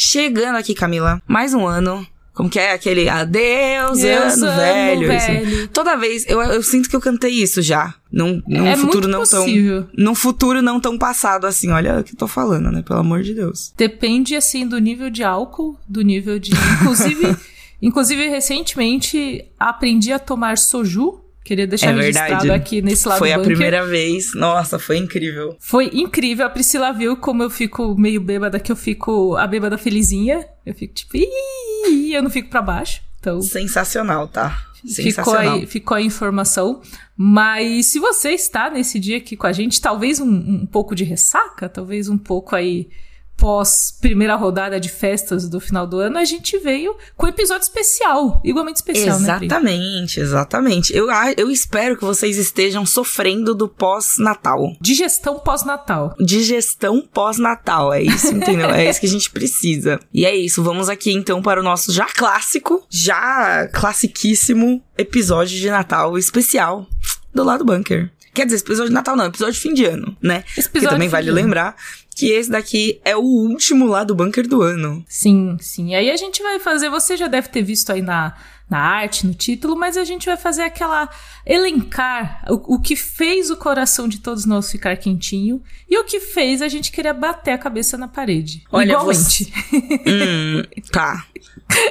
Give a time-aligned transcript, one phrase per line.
[0.00, 2.06] Chegando aqui, Camila, mais um ano.
[2.32, 5.08] Como que é aquele adeus, Deus, ano, velho.
[5.08, 5.68] velho.
[5.70, 7.96] Toda vez, eu, eu sinto que eu cantei isso já.
[8.12, 9.82] Num, num É futuro muito não possível.
[9.82, 9.90] tão.
[9.98, 11.72] Num futuro não tão passado assim.
[11.72, 12.80] Olha o que eu tô falando, né?
[12.80, 13.74] Pelo amor de Deus.
[13.76, 16.52] Depende, assim, do nível de álcool, do nível de.
[16.80, 17.36] Inclusive,
[17.82, 21.18] inclusive recentemente aprendi a tomar soju.
[21.48, 24.34] Queria deixar É registrado aqui nesse lado Foi a primeira vez.
[24.34, 25.56] Nossa, foi incrível.
[25.58, 26.44] Foi incrível.
[26.44, 30.46] A Priscila viu como eu fico meio bêbada, que eu fico a bêbada felizinha.
[30.66, 33.00] Eu fico tipo, eu não fico pra baixo.
[33.18, 34.62] Então, Sensacional, tá?
[34.84, 36.82] ficou aí, ficou a informação.
[37.16, 41.02] Mas se você está nesse dia aqui com a gente, talvez um, um pouco de
[41.02, 42.90] ressaca, talvez um pouco aí
[43.38, 47.62] pós primeira rodada de festas do final do ano, a gente veio com um episódio
[47.62, 49.38] especial, igualmente especial, né?
[49.40, 50.94] Exatamente, exatamente.
[50.94, 51.06] Eu,
[51.36, 54.72] eu espero que vocês estejam sofrendo do pós-natal.
[54.80, 56.14] Digestão pós-natal.
[56.18, 58.70] Digestão pós-natal, é isso, entendeu?
[58.70, 60.00] é isso que a gente precisa.
[60.12, 65.70] E é isso, vamos aqui então para o nosso já clássico, já classiquíssimo episódio de
[65.70, 66.86] Natal especial
[67.32, 68.10] do lado bunker.
[68.38, 70.44] Quer dizer, esse episódio de Natal não, episódio de fim de ano, né?
[70.56, 71.74] Esse episódio também de vale lembrar
[72.14, 75.04] que esse daqui é o último lá do bunker do ano.
[75.08, 75.96] Sim, sim.
[75.96, 78.36] Aí a gente vai fazer, você já deve ter visto aí na,
[78.70, 81.08] na arte, no título, mas a gente vai fazer aquela
[81.46, 86.20] elencar o, o que fez o coração de todos nós ficar quentinho e o que
[86.20, 88.62] fez a gente querer bater a cabeça na parede.
[88.70, 89.52] Olha, Igualmente.
[90.06, 91.24] Hum, tá.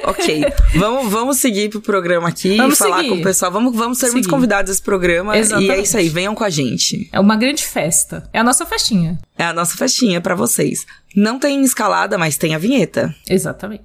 [0.04, 0.44] Ok.
[0.76, 3.08] vamos, vamos seguir pro programa aqui Vamos e falar seguir.
[3.10, 3.50] com o pessoal.
[3.52, 4.14] Vamos, vamos ser Seguir.
[4.14, 5.34] muitos convidados desse programa.
[5.34, 5.82] E é Exatamente.
[5.82, 7.08] isso aí, venham com a gente.
[7.12, 8.28] É uma grande festa.
[8.32, 9.18] É a nossa festinha.
[9.36, 10.84] É a nossa festinha pra vocês.
[11.14, 13.14] Não tem escalada, mas tem a vinheta.
[13.28, 13.84] Exatamente.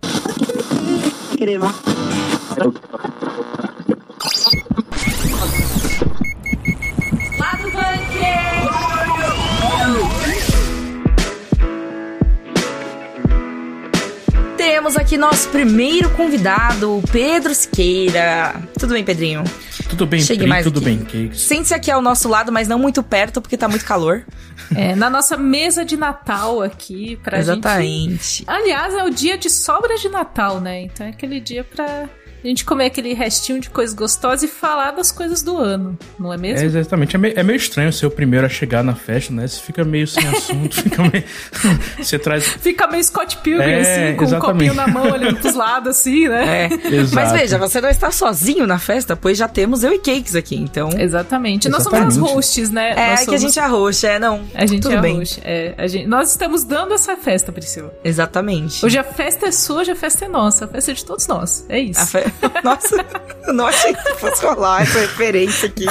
[14.58, 18.56] Temos aqui nosso primeiro convidado, o Pedro Siqueira.
[18.80, 19.44] Tudo bem, Pedrinho?
[19.90, 20.86] Tudo bem, Chegue Pri, mais tudo aqui.
[20.86, 21.42] bem, Cakes.
[21.42, 24.24] Sente-se aqui ao nosso lado, mas não muito perto, porque tá muito calor.
[24.76, 27.50] É, na nossa mesa de Natal aqui, pra gente.
[27.50, 28.44] Exatamente.
[28.48, 30.84] Aliás, é o dia de sobras de Natal, né?
[30.84, 32.08] Então é aquele dia pra
[32.44, 36.32] a gente comer aquele restinho de coisas gostosas e falar das coisas do ano, não
[36.32, 36.66] é É, mesmo?
[36.68, 37.16] exatamente.
[37.16, 39.48] É meio, é meio estranho ser o primeiro a chegar na festa, né?
[39.48, 41.24] Você fica meio sem assunto, fica meio.
[42.00, 42.46] Você traz.
[42.48, 44.70] Fica meio Scott Pilgrim, É, assim, com um exatamente.
[44.70, 46.66] copinho na mão, olhando pros lados, assim, né?
[46.66, 46.70] É.
[46.96, 47.16] Exato.
[47.16, 50.56] Mas veja, você não está sozinho na festa, pois já temos eu e Cakes aqui,
[50.56, 50.90] então.
[50.98, 51.70] Exatamente.
[51.70, 52.34] Nós somos as Exatamente.
[52.36, 52.92] hosts, né?
[52.92, 54.42] É, Nós que a somos- gente é roxa, é, não.
[54.54, 55.18] A gente Tudo é bem.
[55.20, 55.40] host.
[55.44, 56.08] É, a gente...
[56.08, 57.94] Nós estamos dando essa festa, Priscila.
[58.04, 58.86] Exatamente.
[58.86, 60.66] Hoje a festa é sua, hoje a festa é nossa.
[60.66, 61.66] A festa é de todos nós.
[61.70, 62.00] É isso.
[62.02, 62.33] A fe...
[62.64, 63.06] Nossa,
[63.48, 65.86] eu não achei que fosse rolar essa referência aqui.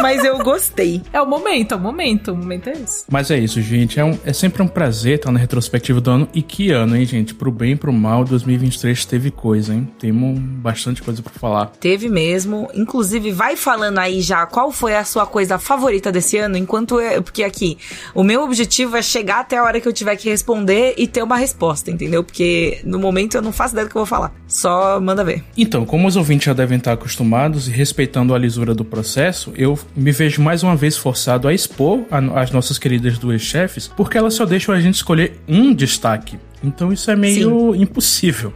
[0.00, 1.02] Mas eu gostei.
[1.12, 2.32] É o momento, é o momento.
[2.32, 3.04] O momento é esse.
[3.10, 3.98] Mas é isso, gente.
[3.98, 6.28] É, um- é sempre um prazer estar na retrospectiva do ano.
[6.34, 7.34] E que ano, hein, gente?
[7.34, 9.88] Pro bem e pro mal, 2023 teve coisa, hein?
[9.98, 11.66] Temos bastante coisa pra falar.
[11.80, 12.68] Teve mesmo.
[12.74, 17.22] Inclusive, vai falando aí já qual foi a sua coisa favorita desse ano, enquanto eu.
[17.22, 17.78] Porque aqui,
[18.14, 21.22] o meu objetivo é chegar até a hora que eu tiver que responder e ter
[21.22, 22.22] uma resposta, entendeu?
[22.24, 24.32] Porque no momento eu não faço ideia do que eu vou falar.
[24.46, 25.42] Só manda ver.
[25.56, 29.78] Então, como os ouvintes já devem estar acostumados e respeitando a lisura do processo, eu
[29.96, 34.18] me vejo mais uma vez forçado a expor a- as nossas queridas duas chefes, porque
[34.18, 36.38] elas só deixam a gente escolher um destaque.
[36.62, 38.52] Então isso é meio impossível.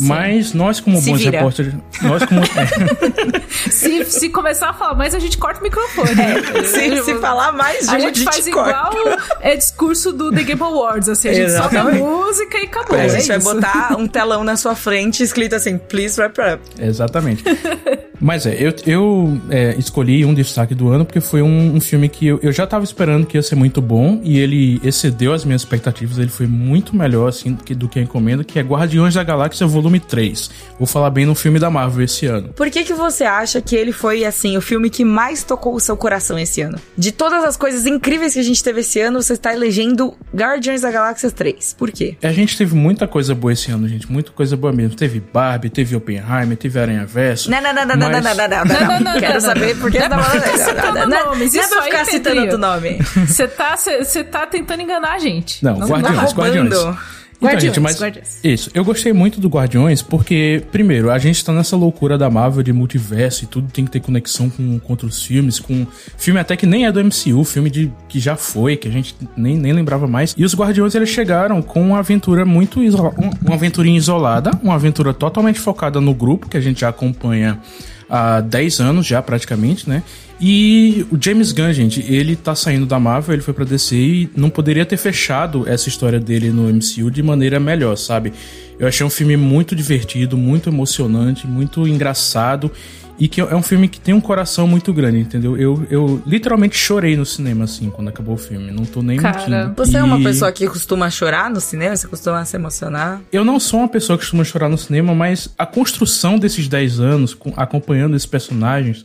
[0.00, 1.38] Mas nós, como Se bons vira.
[1.38, 1.74] repórteres.
[2.02, 2.40] Nós, como.
[2.40, 6.14] é, Se, se começar a falar mais, a gente corta o microfone.
[6.14, 6.36] né?
[6.64, 8.70] Se, se falar mais de A um, gente faz corta.
[8.96, 11.98] igual é discurso do The Game Awards, assim, a gente sobe a Exatamente.
[12.04, 12.96] música e acabou.
[12.96, 16.62] A é gente vai botar um telão na sua frente escrito assim, please wrap up.
[16.80, 17.42] Exatamente.
[18.20, 22.08] Mas é, eu, eu é, escolhi um destaque do ano porque foi um, um filme
[22.08, 25.44] que eu, eu já tava esperando que ia ser muito bom e ele excedeu as
[25.44, 26.18] minhas expectativas.
[26.18, 29.22] Ele foi muito melhor, assim, do que, do que a encomenda, que é Guardiões da
[29.22, 30.50] Galáxia Volume 3.
[30.78, 32.48] Vou falar bem no filme da Marvel esse ano.
[32.54, 35.80] Por que que você acha que ele foi, assim, o filme que mais tocou o
[35.80, 36.78] seu coração esse ano?
[36.96, 40.80] De todas as coisas incríveis que a gente teve esse ano, você está elegendo Guardiões
[40.80, 41.76] da Galáxia 3.
[41.78, 42.16] Por quê?
[42.22, 44.10] A gente teve muita coisa boa esse ano, gente.
[44.10, 44.96] Muita coisa boa mesmo.
[44.96, 47.50] Teve Barbie, teve Oppenheimer, teve Aranha Verso.
[47.50, 49.40] Não, não, não, não, não, não, não, não, não, Não, não, não, não, Quero não,
[49.40, 49.80] saber não.
[49.80, 52.22] por que Não é você tá ficar citando Não, não, não é pra ficar citando
[52.22, 52.42] Pedrinho.
[52.42, 52.98] outro nome.
[53.26, 55.64] Você tá, cê, cê tá tentando enganar a gente.
[55.64, 56.32] Não, Guardiões.
[56.32, 56.66] Guardiões.
[56.68, 56.96] Então,
[57.40, 58.40] Guardiões, gente, mas Guardiões.
[58.42, 62.64] isso, eu gostei muito do Guardiões porque, primeiro, a gente tá nessa loucura da Marvel
[62.64, 66.56] de multiverso e tudo tem que ter conexão com, com outros filmes, com filme até
[66.56, 69.72] que nem é do MCU, filme de, que já foi, que a gente nem, nem
[69.72, 70.34] lembrava mais.
[70.36, 73.14] E os Guardiões, eles chegaram com uma aventura muito isolada,
[73.46, 77.60] uma aventurinha isolada, uma aventura totalmente focada no grupo, que a gente já acompanha
[78.08, 80.02] há 10 anos já, praticamente, né?
[80.40, 84.30] E o James Gunn, gente, ele tá saindo da Marvel, ele foi pra DC e
[84.36, 88.32] não poderia ter fechado essa história dele no MCU de maneira melhor, sabe?
[88.78, 92.70] Eu achei um filme muito divertido, muito emocionante, muito engraçado
[93.18, 95.56] e que é um filme que tem um coração muito grande, entendeu?
[95.56, 98.70] Eu, eu literalmente chorei no cinema, assim, quando acabou o filme.
[98.70, 99.74] Não tô nem Cara, mentindo.
[99.76, 99.96] Você e...
[99.96, 101.96] é uma pessoa que costuma chorar no cinema?
[101.96, 103.20] Você costuma se emocionar?
[103.32, 107.00] Eu não sou uma pessoa que costuma chorar no cinema, mas a construção desses 10
[107.00, 109.04] anos, acompanhando esses personagens,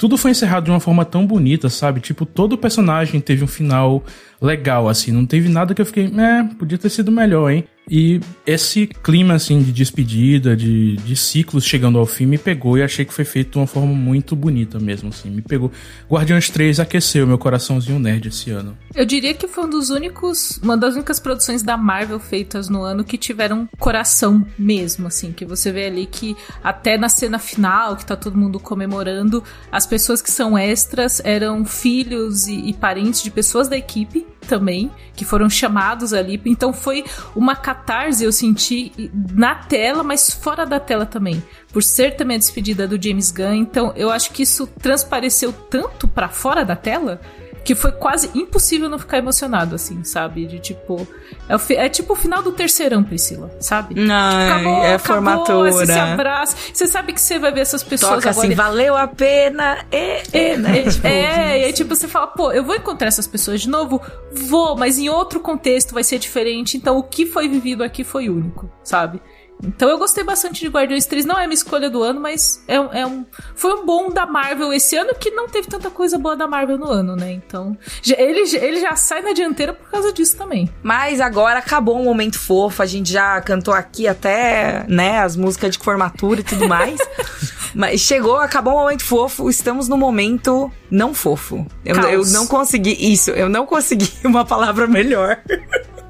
[0.00, 2.00] tudo foi encerrado de uma forma tão bonita, sabe?
[2.00, 4.02] Tipo, todo personagem teve um final
[4.40, 5.12] legal, assim.
[5.12, 7.64] Não teve nada que eu fiquei, é, podia ter sido melhor, hein?
[7.90, 12.82] E esse clima, assim, de despedida, de, de ciclos chegando ao fim, me pegou e
[12.84, 15.28] achei que foi feito de uma forma muito bonita mesmo, assim.
[15.28, 15.72] Me pegou.
[16.08, 18.78] Guardiões 3 aqueceu meu coraçãozinho nerd esse ano.
[18.94, 22.82] Eu diria que foi um dos únicos, uma das únicas produções da Marvel feitas no
[22.82, 25.32] ano que tiveram coração mesmo, assim.
[25.32, 29.84] Que você vê ali que até na cena final, que tá todo mundo comemorando, as
[29.84, 35.24] pessoas que são extras eram filhos e, e parentes de pessoas da equipe também, que
[35.24, 36.40] foram chamados ali.
[36.44, 37.04] Então foi
[37.34, 41.42] uma catarse eu senti na tela, mas fora da tela também.
[41.72, 46.08] Por ser também a despedida do James Gunn, então eu acho que isso transpareceu tanto
[46.08, 47.20] para fora da tela
[47.64, 50.46] que foi quase impossível não ficar emocionado, assim, sabe?
[50.46, 51.06] De tipo.
[51.48, 53.94] É, o, é tipo o final do terceirão, Priscila, sabe?
[53.94, 55.72] Não, acabou, é acabou, formatura.
[55.72, 56.56] Você se abraça.
[56.72, 58.46] Você sabe que você vai ver essas pessoas Toca agora.
[58.46, 59.84] assim, valeu a pena.
[59.90, 60.82] É, é, né?
[60.90, 64.00] Tipo, é, e aí tipo, você fala, pô, eu vou encontrar essas pessoas de novo?
[64.32, 66.76] Vou, mas em outro contexto vai ser diferente.
[66.76, 69.20] Então o que foi vivido aqui foi único, sabe?
[69.64, 71.24] Então eu gostei bastante de Guardiões 3.
[71.24, 73.24] Não é minha escolha do ano, mas é, é, um,
[73.54, 76.78] foi um bom da Marvel esse ano que não teve tanta coisa boa da Marvel
[76.78, 77.32] no ano, né?
[77.32, 77.76] Então
[78.16, 80.70] ele, ele já sai na dianteira por causa disso também.
[80.82, 82.82] Mas agora acabou um momento fofo.
[82.82, 86.98] A gente já cantou aqui até, né, as músicas de formatura e tudo mais.
[87.74, 89.48] mas chegou, acabou o um momento fofo.
[89.48, 91.66] Estamos no momento não fofo.
[91.84, 92.96] Eu, eu não consegui.
[92.98, 95.40] Isso, eu não consegui uma palavra melhor.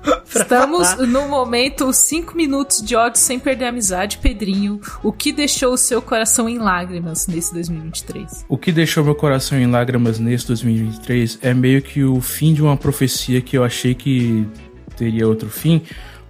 [0.34, 4.80] Estamos no momento 5 minutos de ódio sem perder a amizade, Pedrinho.
[5.02, 8.46] O que deixou o seu coração em lágrimas nesse 2023?
[8.48, 12.62] O que deixou meu coração em lágrimas nesse 2023 é meio que o fim de
[12.62, 14.46] uma profecia que eu achei que
[14.96, 15.82] teria outro fim.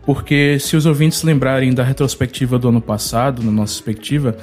[0.05, 4.37] Porque se os ouvintes lembrarem da retrospectiva do ano passado, na nossa perspectiva,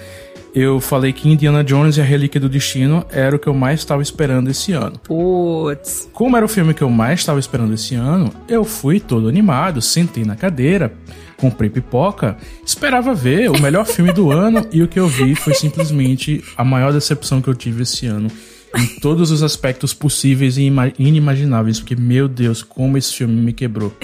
[0.53, 3.79] eu falei que Indiana Jones e a Relíquia do Destino era o que eu mais
[3.79, 4.97] estava esperando esse ano.
[4.99, 6.09] Putz.
[6.13, 9.81] Como era o filme que eu mais estava esperando esse ano, eu fui todo animado,
[9.81, 10.93] sentei na cadeira,
[11.37, 15.53] comprei pipoca, esperava ver o melhor filme do ano e o que eu vi foi
[15.53, 18.29] simplesmente a maior decepção que eu tive esse ano
[18.75, 23.95] em todos os aspectos possíveis e inimagináveis, porque, meu Deus, como esse filme me quebrou.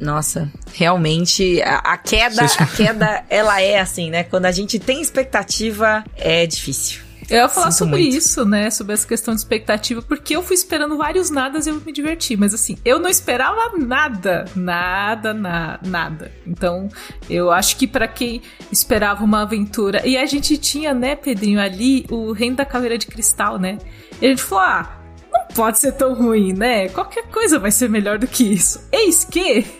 [0.00, 4.24] Nossa, realmente, a, a queda, a queda, ela é assim, né?
[4.24, 7.06] Quando a gente tem expectativa, é difícil.
[7.28, 8.16] Eu ia falar Sinto sobre muito.
[8.16, 8.70] isso, né?
[8.70, 12.36] Sobre essa questão de expectativa, porque eu fui esperando vários nadas e eu me diverti.
[12.36, 14.44] Mas assim, eu não esperava nada.
[14.54, 16.30] Nada, na, nada.
[16.46, 16.88] Então,
[17.28, 20.06] eu acho que para quem esperava uma aventura.
[20.06, 23.78] E a gente tinha, né, Pedrinho, ali o Reino da Caveira de Cristal, né?
[24.20, 24.96] E a gente falou: ah,
[25.32, 26.88] não pode ser tão ruim, né?
[26.88, 28.86] Qualquer coisa vai ser melhor do que isso.
[28.92, 29.64] Eis que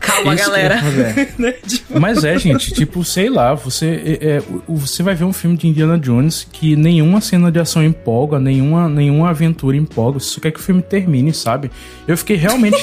[0.00, 0.80] Calma, Isso, galera.
[1.40, 2.00] É, tipo...
[2.00, 5.68] Mas é, gente, tipo, sei lá, você, é, é, você vai ver um filme de
[5.68, 10.18] Indiana Jones que nenhuma cena de ação empolga, nenhuma, nenhuma aventura empolga.
[10.18, 11.70] Você só quer que o filme termine, sabe?
[12.08, 12.82] Eu fiquei realmente.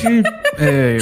[0.60, 0.98] é,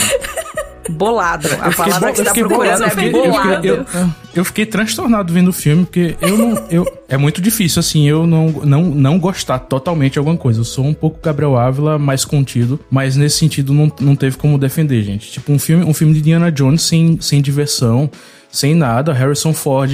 [0.90, 1.48] Bolado.
[1.62, 3.68] A palavra que você tá procurando é bolado.
[3.68, 6.66] Eu, eu, eu, fiquei transtornado vendo o filme, porque eu não.
[6.70, 10.60] Eu, é muito difícil, assim, eu não, não, não gostar totalmente de alguma coisa.
[10.60, 14.58] Eu sou um pouco Gabriel Ávila, mais contido, mas nesse sentido não, não teve como
[14.58, 15.32] defender, gente.
[15.32, 18.10] Tipo, um filme, um filme de Indiana Jones sem, sem diversão,
[18.52, 19.12] sem nada.
[19.14, 19.92] Harrison Ford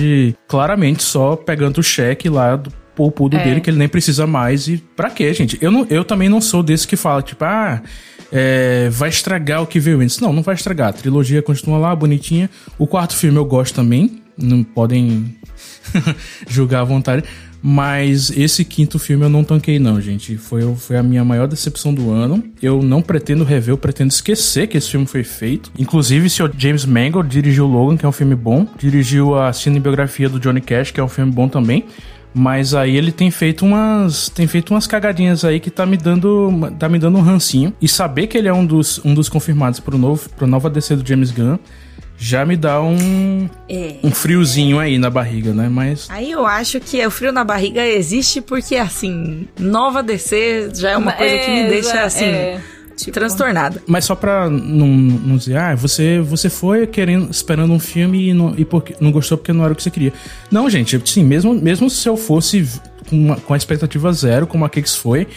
[0.47, 3.43] claramente só pegando o cheque lá do poupudo é.
[3.43, 4.67] dele, que ele nem precisa mais.
[4.67, 5.57] E pra quê, gente?
[5.61, 7.81] Eu, não, eu também não sou desse que fala, tipo, ah
[8.31, 10.19] é, vai estragar o que veio antes.
[10.19, 10.89] Não, não vai estragar.
[10.89, 12.49] A trilogia continua lá, bonitinha.
[12.77, 14.21] O quarto filme eu gosto também.
[14.37, 15.35] Não podem
[16.47, 17.23] julgar à vontade.
[17.63, 20.35] Mas esse quinto filme eu não tanquei, não, gente.
[20.35, 22.43] Foi, foi a minha maior decepção do ano.
[22.61, 25.71] Eu não pretendo rever, eu pretendo esquecer que esse filme foi feito.
[25.77, 28.65] Inclusive, o James Mangold dirigiu Logan, que é um filme bom.
[28.79, 31.85] Dirigiu a cinebiografia do Johnny Cash, que é um filme bom também.
[32.33, 36.71] Mas aí ele tem feito umas tem feito umas cagadinhas aí que tá me dando
[36.79, 39.79] tá me dando um rancinho e saber que ele é um dos, um dos confirmados
[39.79, 41.57] pro novo pro nova DC do James Gunn
[42.17, 43.95] já me dá um é.
[44.03, 45.67] um friozinho aí na barriga, né?
[45.67, 50.91] Mas aí eu acho que o frio na barriga existe porque assim, nova DC já
[50.91, 52.61] é uma coisa é, que me deixa assim é
[52.95, 53.81] Tipo, transtornada.
[53.87, 58.33] Mas só pra não, não dizer, ah, você, você foi querendo, esperando um filme e,
[58.33, 60.13] não, e porque, não gostou porque não era o que você queria.
[60.51, 62.67] Não, gente, sim, mesmo, mesmo se eu fosse
[63.09, 65.27] com, uma, com a expectativa zero, como a Kix foi,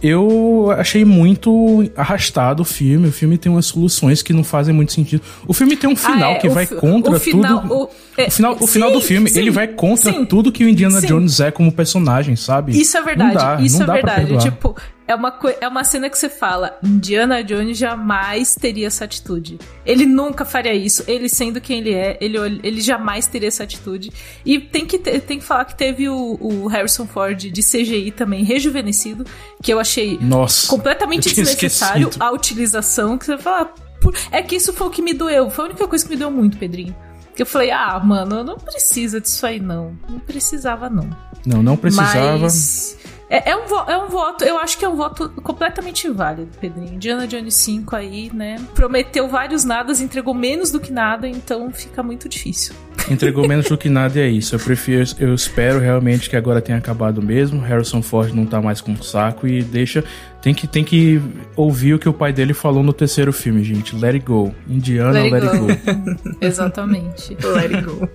[0.00, 3.08] eu achei muito arrastado o filme.
[3.08, 5.22] O filme tem umas soluções que não fazem muito sentido.
[5.46, 7.74] O filme tem um final Ah, é, que vai contra o final- tudo.
[7.74, 10.52] o- é, o final, o final sim, do filme, sim, ele vai contra sim, tudo
[10.52, 11.06] que o Indiana sim.
[11.08, 12.78] Jones é como personagem, sabe?
[12.80, 14.38] Isso é verdade, Não dá, isso não é dá verdade.
[14.44, 14.76] Tipo,
[15.08, 19.58] é uma, é uma cena que você fala, Indiana Jones jamais teria essa atitude.
[19.84, 21.02] Ele nunca faria isso.
[21.08, 24.12] Ele sendo quem ele é, ele, ele jamais teria essa atitude.
[24.44, 28.10] E tem que, ter- tem que falar que teve o, o Harrison Ford de CGI
[28.12, 29.24] também rejuvenescido,
[29.62, 30.68] que eu achei Nossa.
[30.68, 32.22] completamente eu desnecessário esquecido.
[32.22, 33.72] a utilização que você fala.
[34.00, 35.48] "Pô, É que isso foi o que me doeu.
[35.50, 36.94] Foi a única coisa que me doeu muito, Pedrinho.
[37.34, 39.96] Que eu falei, ah, mano, não precisa disso aí, não.
[40.08, 41.08] Não precisava, não.
[41.46, 42.36] Não, não precisava.
[42.38, 42.97] Mas.
[43.30, 46.94] É, é um é um voto, eu acho que é um voto completamente válido, Pedrinho.
[46.94, 48.56] Indiana Jones 5 aí, né?
[48.74, 52.74] Prometeu vários nadas, entregou menos do que nada, então fica muito difícil.
[53.10, 54.54] Entregou menos do que nada e é isso.
[54.54, 57.60] Eu prefiro, eu espero realmente que agora tenha acabado mesmo.
[57.60, 60.04] Harrison Ford não tá mais com saco e deixa.
[60.42, 61.20] Tem que, tem que
[61.56, 63.96] ouvir o que o pai dele falou no terceiro filme, gente.
[63.96, 64.54] Let it go.
[64.68, 66.36] Indiana, let, Let it it go.
[66.40, 67.36] Exatamente.
[67.42, 68.08] Let it go.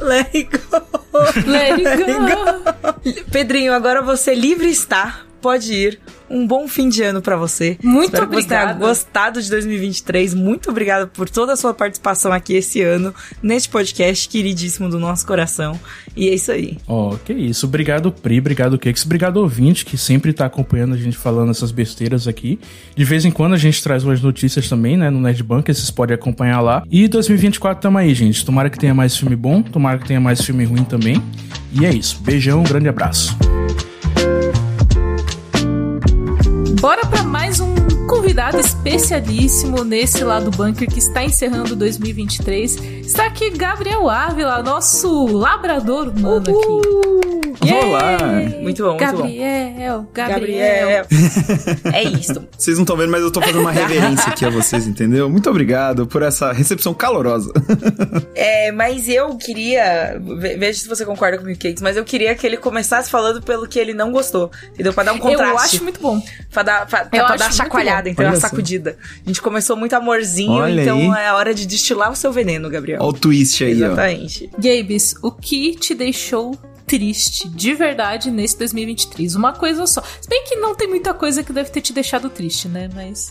[0.00, 0.97] Let it go.
[1.46, 3.30] Let it go.
[3.30, 5.20] Pedrinho, agora você livre está.
[5.40, 6.00] Pode ir.
[6.30, 7.78] Um bom fim de ano pra você.
[7.82, 8.86] Muito Espero que você tenha obrigada.
[8.86, 10.34] gostado de 2023.
[10.34, 15.26] Muito obrigada por toda a sua participação aqui esse ano, neste podcast queridíssimo do nosso
[15.26, 15.78] coração.
[16.16, 16.76] E é isso aí.
[16.86, 17.66] Ó, que isso.
[17.66, 18.38] Obrigado, Pri.
[18.38, 19.04] Obrigado, Kex.
[19.04, 22.58] Obrigado, ouvinte, que sempre tá acompanhando a gente falando essas besteiras aqui.
[22.96, 25.74] De vez em quando a gente traz umas notícias também, né, no Nerd Bunker.
[25.74, 26.82] Vocês podem acompanhar lá.
[26.90, 28.44] E 2024 tamo aí, gente.
[28.44, 29.62] Tomara que tenha mais filme bom.
[29.62, 31.22] Tomara que tenha mais filme ruim também.
[31.72, 32.20] E é isso.
[32.22, 33.36] Beijão, um grande abraço.
[36.80, 37.77] Bora pra mais um
[38.18, 42.74] convidado especialíssimo nesse lado bunker que está encerrando 2023.
[43.06, 46.88] Está aqui Gabriel Ávila, nosso labrador humano aqui.
[47.72, 48.18] Olá!
[48.28, 48.96] Muito bom, muito bom.
[48.96, 51.04] Gabriel, Gabriel.
[51.04, 51.06] Gabriel.
[51.92, 52.46] é isso.
[52.56, 55.28] Vocês não estão vendo, mas eu tô fazendo uma reverência aqui a vocês, entendeu?
[55.28, 57.52] Muito obrigado por essa recepção calorosa.
[58.40, 60.16] É, mas eu queria.
[60.38, 63.66] ve- Veja se você concorda comigo, Cakes, mas eu queria que ele começasse falando pelo
[63.66, 64.50] que ele não gostou.
[64.72, 64.92] Entendeu?
[64.92, 65.50] Pra dar um contraste.
[65.50, 66.22] Eu acho muito bom.
[66.52, 68.12] Pra dar, pra, pra dar chacoalhada, bom.
[68.12, 68.30] entendeu?
[68.30, 68.48] Olha Uma só.
[68.48, 68.96] sacudida.
[69.24, 71.22] A gente começou muito amorzinho, Olha então aí.
[71.24, 73.00] é a hora de destilar o seu veneno, Gabriel.
[73.00, 73.86] Olha o twist aí, ó.
[73.86, 74.50] Exatamente.
[74.58, 79.34] Gabes, o que te deixou triste de verdade nesse 2023?
[79.34, 80.02] Uma coisa só.
[80.20, 82.88] Se bem que não tem muita coisa que deve ter te deixado triste, né?
[82.94, 83.30] Mas.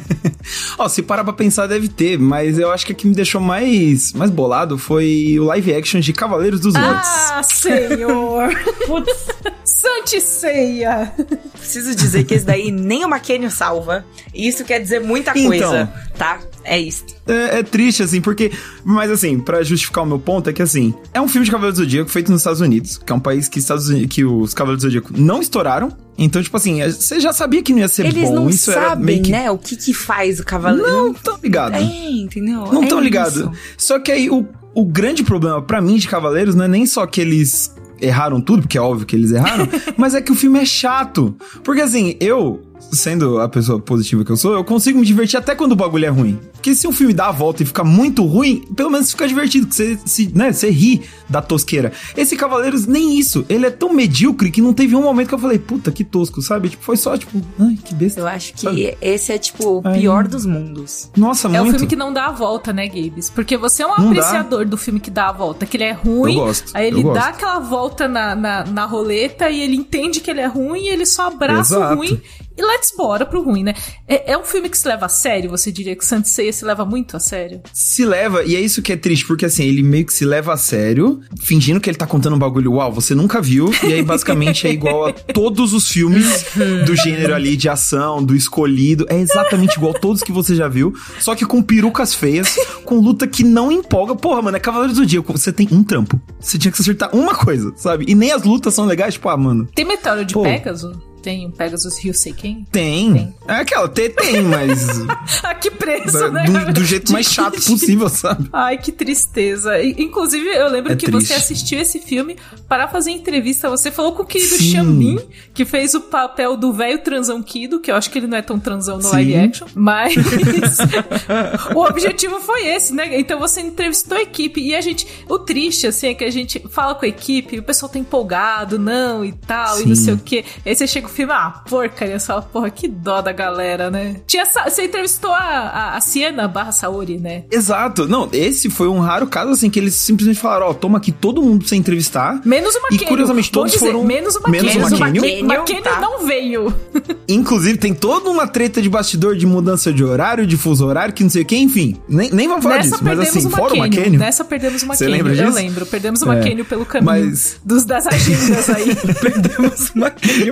[0.78, 3.40] Ó, se parar pra pensar, deve ter, mas eu acho que o que me deixou
[3.42, 7.08] mais, mais bolado foi o live action de Cavaleiros dos Mortos.
[7.30, 8.48] Ah, senhor!
[8.86, 9.26] Putz.
[9.80, 11.12] Sante ceia!
[11.56, 14.04] Preciso dizer que esse daí nem o McKenny salva.
[14.34, 15.46] E isso quer dizer muita Então.
[15.46, 16.40] coisa, tá?
[16.64, 17.04] É isso.
[17.26, 18.50] É, é triste, assim, porque.
[18.84, 21.78] Mas, assim, pra justificar o meu ponto, é que, assim, é um filme de Cavaleiros
[21.78, 24.52] do Zodíaco feito nos Estados Unidos, que é um país que, Estados Unidos, que os
[24.52, 25.90] Cavaleiros do Zodíaco não estouraram.
[26.18, 28.34] Então, tipo assim, é- você já sabia que não ia ser Eles bom.
[28.34, 29.30] não Isso era sabem, meio que.
[29.30, 29.50] né?
[29.50, 30.90] O que que faz o cavaleiro.
[30.90, 31.76] Não tão ligado.
[31.76, 31.80] É,
[32.10, 32.66] entendeu?
[32.72, 33.52] Não é tão ligado.
[33.76, 34.44] Só que aí o,
[34.74, 38.62] o grande problema pra mim de Cavaleiros não é nem só que eles erraram tudo,
[38.62, 41.36] porque é óbvio que eles erraram, mas é que o filme é chato.
[41.62, 42.62] Porque assim, eu,
[42.92, 46.04] sendo a pessoa positiva que eu sou, eu consigo me divertir até quando o bagulho
[46.06, 46.38] é ruim.
[46.52, 49.66] Porque se um filme dá a volta e fica muito ruim, pelo menos fica divertido,
[49.66, 51.92] que você, se, né, você ri da tosqueira.
[52.16, 53.44] Esse Cavaleiros, nem isso.
[53.48, 56.40] Ele é tão medíocre que não teve um momento que eu falei, puta, que tosco,
[56.42, 56.70] sabe?
[56.70, 58.20] Tipo, foi só, tipo, ai, que besta.
[58.20, 58.96] Eu acho que Sabe?
[59.00, 59.98] esse é, tipo, o Ai.
[60.00, 61.10] pior dos mundos.
[61.16, 61.68] Nossa, É muito.
[61.68, 63.30] o filme que não dá a volta, né, Gabes?
[63.30, 64.20] Porque você é um Não dá.
[64.20, 66.34] apreciador do filme que dá a volta, que ele é ruim.
[66.36, 67.28] Eu gosto, Aí ele eu dá gosto.
[67.28, 71.06] aquela volta na, na, na roleta e ele entende que ele é ruim e ele
[71.06, 71.94] só abraça Exato.
[71.94, 72.20] o ruim
[72.58, 73.74] e let's bora pro ruim, né?
[74.06, 76.64] É, é um filme que se leva a sério, você diria que Saint Seiya se
[76.64, 77.60] leva muito a sério?
[77.72, 80.52] se leva, e é isso que é triste, porque assim, ele meio que se leva
[80.52, 84.02] a sério, fingindo que ele tá contando um bagulho, uau, você nunca viu, e aí
[84.02, 86.46] basicamente é igual a todos os filmes
[86.84, 90.66] do gênero ali de ação, do escolhido, é exatamente igual a todos que você já
[90.66, 94.16] viu, só que com perucas feias, com luta que não empolga.
[94.16, 96.20] Porra, mano, é Cavaleiros do Dia, você tem um trampo.
[96.40, 98.04] Você tinha que acertar uma coisa, sabe?
[98.08, 100.42] E nem as lutas são legais, tipo, ah, mano, Tem Meteoro de Pô.
[100.42, 100.96] Pegasus?
[101.22, 102.66] Tem o Pegasus Ryuseiken?
[102.70, 103.12] tem.
[103.12, 103.34] Tem.
[103.46, 104.88] É aquela, tem, tem, mas
[105.42, 106.44] ah, que preço, né?
[106.44, 108.48] do, do jeito mais chato possível, sabe?
[108.52, 109.80] Ai, que tristeza.
[109.82, 111.28] Inclusive, eu lembro É que triste.
[111.28, 112.36] você assistiu esse filme
[112.68, 113.68] para fazer entrevista.
[113.70, 115.18] Você falou com o querido Sim.
[115.52, 118.42] Que fez o papel do velho transão Kido, que eu acho que ele não é
[118.42, 119.10] tão transão no Sim.
[119.10, 120.14] live action, mas
[121.74, 123.18] o objetivo foi esse, né?
[123.18, 125.06] Então você entrevistou a equipe e a gente.
[125.28, 128.78] O triste, assim, é que a gente fala com a equipe o pessoal tá empolgado,
[128.78, 130.04] não e tal, e não Sim.
[130.04, 130.44] sei o quê.
[130.64, 132.20] Aí você chega o filme é uma porcaria.
[132.20, 134.16] Fala, porra, que dó da galera, né?
[134.26, 137.44] Tinha, você entrevistou a, a, a Siena barra Saori, né?
[137.50, 138.06] Exato.
[138.06, 141.42] Não, esse foi um raro caso, assim, que eles simplesmente falaram, ó, toma aqui todo
[141.42, 142.40] mundo pra você entrevistar.
[142.44, 143.04] Menos o McKenny.
[143.04, 144.04] E curiosamente todos dizer, foram...
[144.04, 144.74] Menos o McKenny.
[144.74, 145.42] Menos o McKenny.
[145.42, 146.00] O McKenny tá.
[146.00, 146.74] não veio.
[147.28, 151.22] Inclusive, tem toda uma treta de bastidor de mudança de horário, de fuso horário, que
[151.22, 151.96] não sei o que, enfim.
[152.08, 154.16] Nem, nem vamos falar Nessa disso, mas assim, fora o McKenny...
[154.18, 154.86] Nessa perdemos o.
[154.86, 155.48] Você lembra disso?
[155.48, 155.86] Eu lembro.
[155.86, 157.56] Perdemos o McKenny é, pelo caminho mas...
[157.64, 158.94] dos, das agendas aí.
[159.20, 160.50] perdemos o McKenny.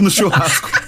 [0.00, 0.68] No churrasco.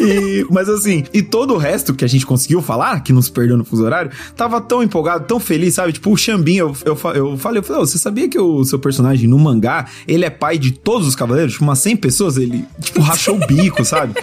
[0.00, 3.56] e, mas assim, e todo o resto que a gente conseguiu falar, que nos perdeu
[3.56, 5.92] no fuso horário, tava tão empolgado, tão feliz, sabe?
[5.92, 8.78] Tipo, o Xambin, eu, eu, eu falei, eu falei, oh, você sabia que o seu
[8.78, 11.52] personagem no mangá, ele é pai de todos os cavaleiros?
[11.52, 14.14] Tipo, umas 100 pessoas, ele, tipo, rachou o bico, sabe?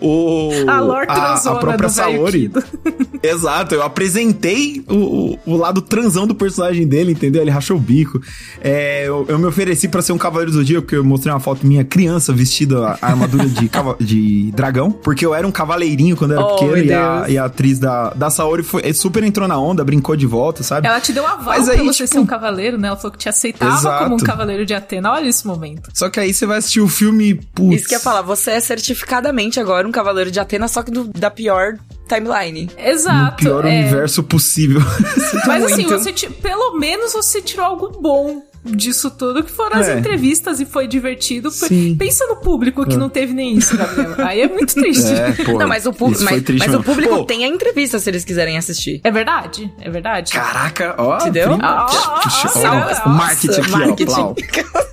[0.00, 2.50] O, a, lore a, a própria Saori.
[3.22, 7.42] Exato, eu apresentei o, o, o, lado transão do personagem dele, entendeu?
[7.42, 8.20] Ele rachou o bico.
[8.60, 11.40] É, eu, eu, me ofereci para ser um Cavaleiro do Zodíaco, porque eu mostrei uma
[11.40, 16.32] foto minha criança vestida a armadura de, de dragão, porque eu era um cavaleirinho quando
[16.32, 19.48] eu era oh, pequeno e a, e a, atriz da, da Saori foi, super entrou
[19.48, 20.86] na onda, brincou de volta, sabe?
[20.86, 22.08] Ela te deu a voz pra você tipo...
[22.08, 22.88] ser um cavaleiro, né?
[22.88, 24.04] Ela falou que te aceitava Exato.
[24.04, 25.12] como um cavaleiro de Atena.
[25.12, 25.90] Olha esse momento.
[25.94, 27.80] Só que aí você vai assistir o filme, putz...
[27.80, 30.90] Isso que eu ia falar, você é certificadamente agora um cavaleiro de Atena, só que
[30.90, 31.76] do, da pior
[32.08, 32.70] timeline.
[32.78, 33.44] Exato.
[33.44, 33.80] No pior é.
[33.80, 34.80] universo possível.
[35.46, 38.42] Mas assim, você pelo menos você tirou algo bom
[38.74, 39.98] disso tudo, que foram as é.
[39.98, 41.50] entrevistas e foi divertido.
[41.98, 42.96] Pensa no público que é.
[42.96, 44.14] não teve nem isso, Gabriel.
[44.18, 45.12] Aí é muito triste.
[45.12, 47.24] É, pô, não, mas o, mas, mas o público pô.
[47.24, 49.00] tem a entrevista se eles quiserem assistir.
[49.04, 50.32] É verdade, é verdade.
[50.32, 51.18] Caraca, ó.
[51.18, 51.52] Entendeu?
[51.52, 54.20] o marketing aqui, marketing.
[54.20, 54.34] ó.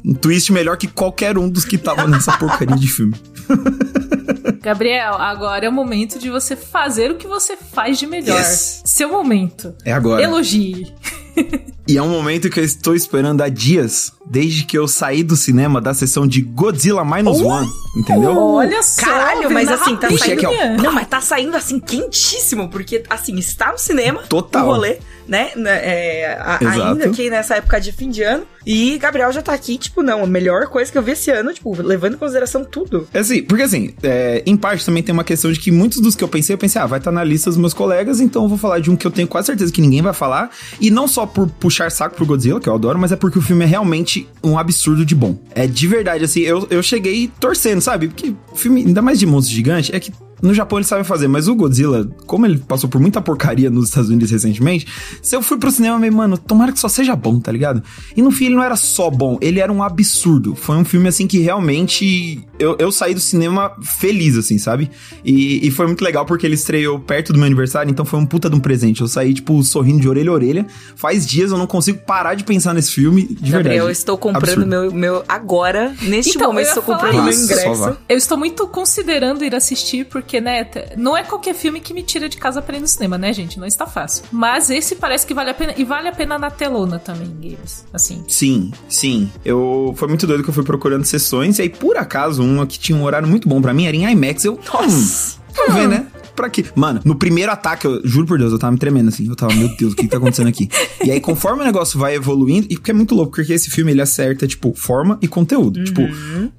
[0.06, 3.16] Um twist melhor que qualquer um dos que estavam nessa porcaria de filme.
[4.62, 8.40] Gabriel, agora é o momento de você fazer o que você faz de melhor.
[8.40, 8.82] Yes.
[8.86, 9.76] Seu momento.
[9.84, 10.24] É agora.
[10.24, 10.94] Elogie.
[11.88, 15.36] e é um momento que eu estou esperando há dias, desde que eu saí do
[15.36, 18.38] cinema da sessão de Godzilla Minus oh, One, entendeu?
[18.38, 20.48] Olha só, Caralho, mas assim, tá saindo...
[20.48, 24.64] Aqui, não, mas tá saindo assim quentíssimo, porque assim, está no cinema, Total.
[24.64, 24.98] o rolê,
[25.28, 25.52] né?
[25.56, 28.46] né é, a, ainda aqui nessa época de fim de ano.
[28.66, 31.54] E Gabriel já tá aqui, tipo, não, a melhor coisa que eu vi esse ano,
[31.54, 33.08] tipo, levando em consideração tudo.
[33.14, 36.16] É assim, porque assim, é, em parte também tem uma questão de que muitos dos
[36.16, 38.44] que eu pensei, eu pensei, ah, vai estar tá na lista dos meus colegas, então
[38.44, 40.50] eu vou falar de um que eu tenho quase certeza que ninguém vai falar.
[40.80, 43.42] E não só por puxar saco pro Godzilla, que eu adoro, mas é porque o
[43.42, 45.38] filme é realmente um absurdo de bom.
[45.54, 48.08] É de verdade, assim, eu, eu cheguei torcendo, sabe?
[48.08, 50.12] Porque filme, ainda mais de monstro gigante, é que
[50.44, 53.86] no Japão eles sabem fazer, mas o Godzilla, como ele passou por muita porcaria nos
[53.86, 54.86] Estados Unidos recentemente,
[55.22, 57.82] se eu fui pro cinema meio, mano, tomara que só seja bom, tá ligado?
[58.16, 60.54] E no fim ele não era só bom, ele era um absurdo.
[60.54, 64.92] Foi um filme, assim, que realmente eu, eu saí do cinema feliz, assim, sabe?
[65.24, 68.26] E, e foi muito legal porque ele estreou perto do meu aniversário, então foi um
[68.26, 69.00] puta de um presente.
[69.00, 70.68] Eu saí, tipo, sorrindo de orelha a orelha.
[70.96, 73.78] Faz dias eu não consigo parar de pensar nesse filme, de Gabriel, verdade.
[73.80, 77.98] Eu estou comprando meu, meu agora, neste então, momento, estou comprando meu ingresso.
[78.10, 80.66] Eu estou muito considerando ir assistir, porque porque, né,
[80.98, 83.60] não é qualquer filme que me tira de casa pra ir no cinema, né, gente?
[83.60, 84.24] Não está fácil.
[84.32, 85.76] Mas esse parece que vale a pena.
[85.78, 87.86] E vale a pena na telona também, games.
[87.94, 88.24] Assim.
[88.28, 89.32] Sim, sim.
[89.46, 89.94] Eu.
[89.96, 91.60] Foi muito doido que eu fui procurando sessões.
[91.60, 94.12] E aí, por acaso, uma que tinha um horário muito bom para mim era em
[94.12, 94.46] IMAX.
[94.46, 94.60] Eu.
[94.74, 95.38] Nossa!
[95.38, 96.08] Hum, vamos ver, né?
[96.36, 96.66] Pra quê?
[96.76, 99.28] Mano, no primeiro ataque, eu juro por Deus, eu tava me tremendo assim.
[99.28, 100.70] Eu tava, meu Deus, o que, que tá acontecendo aqui?
[101.04, 103.92] e aí, conforme o negócio vai evoluindo, e porque é muito louco, porque esse filme
[103.92, 105.78] ele acerta, tipo, forma e conteúdo.
[105.78, 105.84] Uhum.
[105.84, 106.02] Tipo,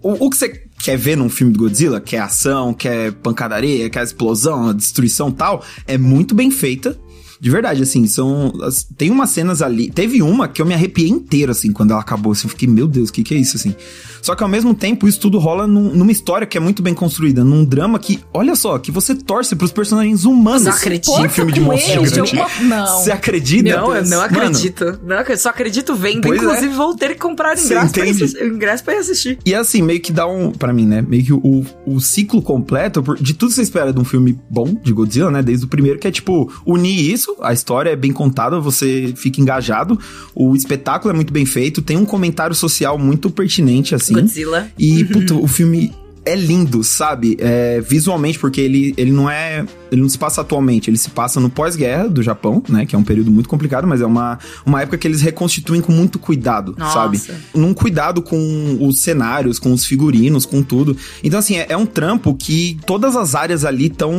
[0.03, 4.05] o, o que você quer ver num filme do Godzilla, quer ação, quer pancadaria, quer
[4.05, 6.99] explosão, destruição tal, é muito bem feita.
[7.45, 8.51] De verdade, assim, são.
[8.97, 9.91] Tem umas cenas ali.
[9.91, 12.33] Teve uma que eu me arrepiei inteiro, assim, quando ela acabou.
[12.33, 13.75] Assim, eu fiquei, meu Deus, o que, que é isso, assim?
[14.23, 16.95] Só que ao mesmo tempo, isso tudo rola num, numa história que é muito bem
[16.95, 20.63] construída, num drama que, olha só, que você torce pros personagens humanos.
[20.63, 21.21] Não acredito.
[21.21, 22.35] Em filme de monstro gigante.
[22.63, 22.87] Não.
[22.87, 23.77] Você acredita?
[23.77, 24.85] Não, eu não acredito.
[24.87, 25.43] Mano, não acredito.
[25.43, 26.23] Só acredito vendo.
[26.23, 26.43] Pois é.
[26.43, 26.75] Inclusive, é.
[26.75, 29.39] vou ter que comprar ingresso pra, assistir, ingresso pra ir assistir.
[29.45, 30.51] E assim, meio que dá um.
[30.51, 31.03] para mim, né?
[31.03, 34.75] Meio que o, o ciclo completo de tudo que você espera de um filme bom
[34.83, 35.43] de Godzilla, né?
[35.43, 39.41] Desde o primeiro, que é tipo, unir isso, a história é bem contada, você fica
[39.41, 39.99] engajado,
[40.35, 44.15] o espetáculo é muito bem feito, tem um comentário social muito pertinente, assim.
[44.15, 44.69] Godzilla.
[44.79, 45.93] E e, puto, o filme
[46.25, 47.37] é lindo, sabe?
[47.39, 49.65] É, visualmente, porque ele, ele não é.
[49.93, 52.85] Ele não se passa atualmente, ele se passa no pós-guerra do Japão, né?
[52.85, 55.93] Que é um período muito complicado, mas é uma, uma época que eles reconstituem com
[55.93, 56.95] muito cuidado, Nossa.
[56.95, 57.23] sabe?
[57.55, 60.97] Num cuidado com os cenários, com os figurinos, com tudo.
[61.23, 64.13] Então, assim, é, é um trampo que todas as áreas ali estão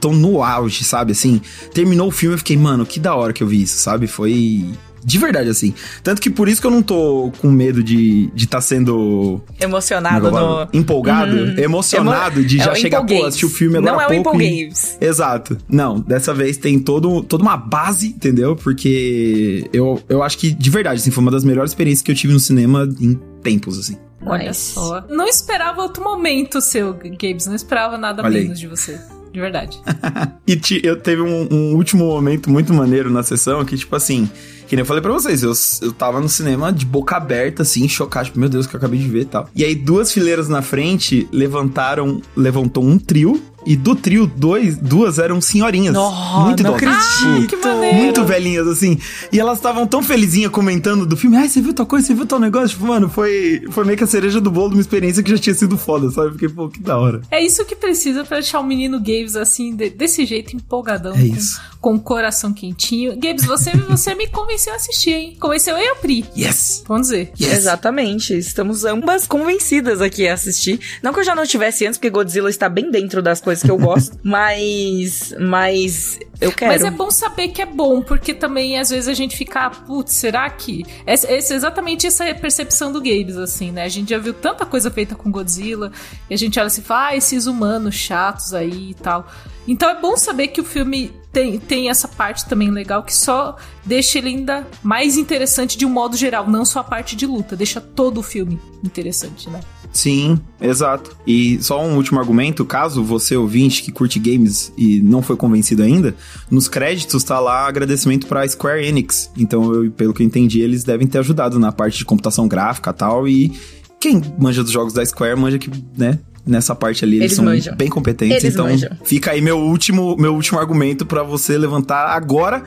[0.00, 1.12] tão no auge, sabe?
[1.12, 1.42] Assim,
[1.74, 4.06] terminou o filme, eu fiquei, mano, que da hora que eu vi isso, sabe?
[4.06, 4.64] Foi
[5.04, 5.74] de verdade, assim.
[6.02, 9.40] Tanto que por isso que eu não tô com medo de estar de tá sendo.
[9.60, 10.68] Emocionado no.
[10.72, 11.54] Empolgado, hum.
[11.58, 12.48] emocionado Emo...
[12.48, 13.92] de já é chegar, pô, assistir o filme agora.
[13.92, 14.98] Não é o Empolgames.
[15.00, 15.04] E...
[15.04, 15.58] Exato.
[15.68, 18.56] Não, dessa vez tem todo, toda uma base, entendeu?
[18.56, 22.14] Porque eu, eu acho que, de verdade, assim, foi uma das melhores experiências que eu
[22.14, 23.96] tive no cinema em tempos, assim.
[24.24, 24.74] Olha Nice.
[24.74, 25.04] só.
[25.08, 27.46] Não esperava outro momento seu, Gabes.
[27.46, 28.44] Não esperava nada Olha aí.
[28.44, 29.00] menos de você.
[29.32, 29.80] De verdade.
[30.44, 34.28] E ti- eu teve um, um último momento muito maneiro na sessão que, tipo assim,
[34.72, 37.86] que nem eu falei pra vocês, eu, eu tava no cinema de boca aberta, assim,
[37.86, 39.46] chocado, tipo, meu Deus, que eu acabei de ver e tal.
[39.54, 45.18] E aí, duas fileiras na frente levantaram, levantou um trio, e do trio, dois, duas
[45.18, 45.94] eram senhorinhas.
[45.94, 46.10] Não,
[46.46, 46.96] muito não idosas.
[47.22, 47.48] acredito.
[47.48, 47.96] que maneiro.
[47.96, 48.98] Muito velhinhas, assim.
[49.32, 51.36] E elas estavam tão felizinhas comentando do filme.
[51.36, 52.06] Ai, você viu tal coisa?
[52.06, 52.70] Você viu tal negócio?
[52.70, 55.38] Tipo, mano, foi, foi meio que a cereja do bolo de uma experiência que já
[55.38, 56.28] tinha sido foda, sabe?
[56.28, 57.20] Eu Fiquei, pô, que da hora.
[57.30, 61.12] É isso que precisa pra deixar o menino Gabes assim, de- desse jeito, empolgadão.
[61.14, 61.60] É com- isso.
[61.80, 63.16] Com, o coração quentinho.
[63.18, 65.36] Gabes, você, você me convenceu a assistir, hein?
[65.38, 66.24] Convenceu eu e a Pri.
[66.36, 66.82] Yes!
[66.86, 67.32] Vamos dizer.
[67.40, 67.52] Yes!
[67.52, 68.34] Exatamente.
[68.36, 70.80] Estamos ambas convencidas aqui a assistir.
[71.02, 73.70] Não que eu já não tivesse antes, porque Godzilla está bem dentro das coisas que
[73.70, 74.16] eu gosto.
[74.22, 75.34] mas.
[75.38, 76.18] Mas.
[76.40, 76.72] Eu quero.
[76.72, 79.70] Mas é bom saber que é bom, porque também às vezes a gente fica, ah,
[79.70, 80.84] putz, será que.
[81.04, 83.82] Essa, essa- exatamente essa é a percepção do Gabes, assim, né?
[83.82, 85.90] A gente já viu tanta coisa feita com Godzilla,
[86.30, 89.26] e a gente olha assim e fala, ah, esses humanos chatos aí e tal.
[89.66, 93.56] Então é bom saber que o filme tem, tem essa parte também legal que só
[93.84, 97.56] deixa ele ainda mais interessante de um modo geral, não só a parte de luta,
[97.56, 99.60] deixa todo o filme interessante, né?
[99.92, 101.14] Sim, exato.
[101.26, 105.82] E só um último argumento, caso você ouvinte que curte games e não foi convencido
[105.82, 106.14] ainda,
[106.50, 109.30] nos créditos tá lá agradecimento pra Square Enix.
[109.36, 112.92] Então, eu, pelo que eu entendi, eles devem ter ajudado na parte de computação gráfica
[112.92, 113.28] tal.
[113.28, 113.52] E
[114.00, 117.44] quem manja dos jogos da Square manja que, né, nessa parte ali eles, Eles são
[117.44, 117.76] manjam.
[117.76, 118.42] bem competentes.
[118.42, 118.90] Eles então, manjam.
[119.04, 122.62] fica aí meu último, meu último argumento pra você levantar agora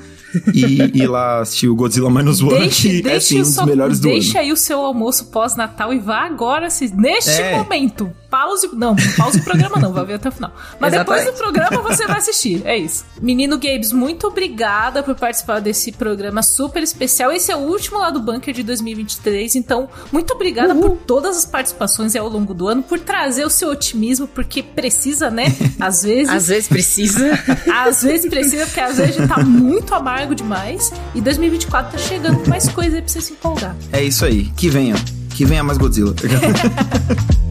[0.53, 3.65] e ir lá assistir o Godzilla Minus One, Deixe, que é deixe sim um dos
[3.65, 4.39] melhores do deixa ano.
[4.47, 7.57] aí o seu almoço pós-natal e vá agora, se, neste É.
[7.57, 8.11] momento.
[8.29, 8.69] Pause.
[8.73, 10.53] Não, pause o programa, não, vai ver até o final.
[10.77, 11.37] Mas depois do Exatamente.
[11.69, 12.61] programa você vai assistir.
[12.65, 13.05] É isso.
[13.21, 17.31] Menino Gabes, muito obrigada por participar desse programa super especial.
[17.31, 19.55] Esse é o último lá do Bunker de 2023.
[19.55, 23.64] Então, muito obrigada por todas as participações ao longo do ano, por trazer o seu
[23.69, 25.45] otimismo, porque precisa, né?
[25.79, 26.29] Às vezes.
[26.29, 27.39] Às vezes precisa.
[27.73, 30.91] Às vezes precisa, porque às vezes a gente tá muito amargo demais.
[31.13, 33.75] E 2024 tá chegando com mais coisa aí pra você se empolgar.
[33.91, 34.45] É isso aí.
[34.55, 34.95] Que venha.
[35.31, 36.15] Que venha mais Godzilla.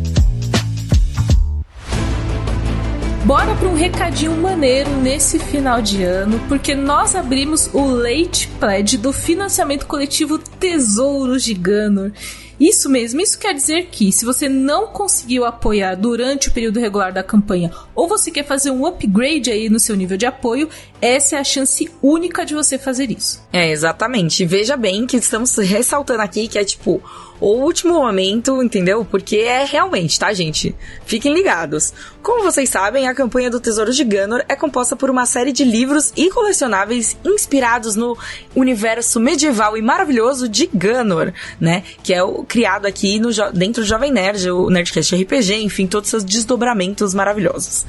[3.24, 8.98] Bora para um recadinho maneiro nesse final de ano, porque nós abrimos o Late Pledge
[8.98, 12.12] do financiamento coletivo Tesouros de Ganor.
[12.58, 17.12] Isso mesmo, isso quer dizer que se você não conseguiu apoiar durante o período regular
[17.12, 20.68] da campanha ou você quer fazer um upgrade aí no seu nível de apoio,
[21.04, 23.42] essa é a chance única de você fazer isso.
[23.52, 24.44] É, exatamente.
[24.46, 27.02] Veja bem que estamos ressaltando aqui que é tipo
[27.40, 29.04] o último momento, entendeu?
[29.04, 30.74] Porque é realmente, tá, gente?
[31.04, 31.92] Fiquem ligados.
[32.22, 35.62] Como vocês sabem, a campanha do Tesouro de Ganor é composta por uma série de
[35.62, 38.16] livros e colecionáveis inspirados no
[38.54, 41.82] universo medieval e maravilhoso de Ganor, né?
[42.02, 46.08] Que é o criado aqui no, dentro do Jovem Nerd, o Nerdcast RPG, enfim, todos
[46.08, 47.84] seus desdobramentos maravilhosos.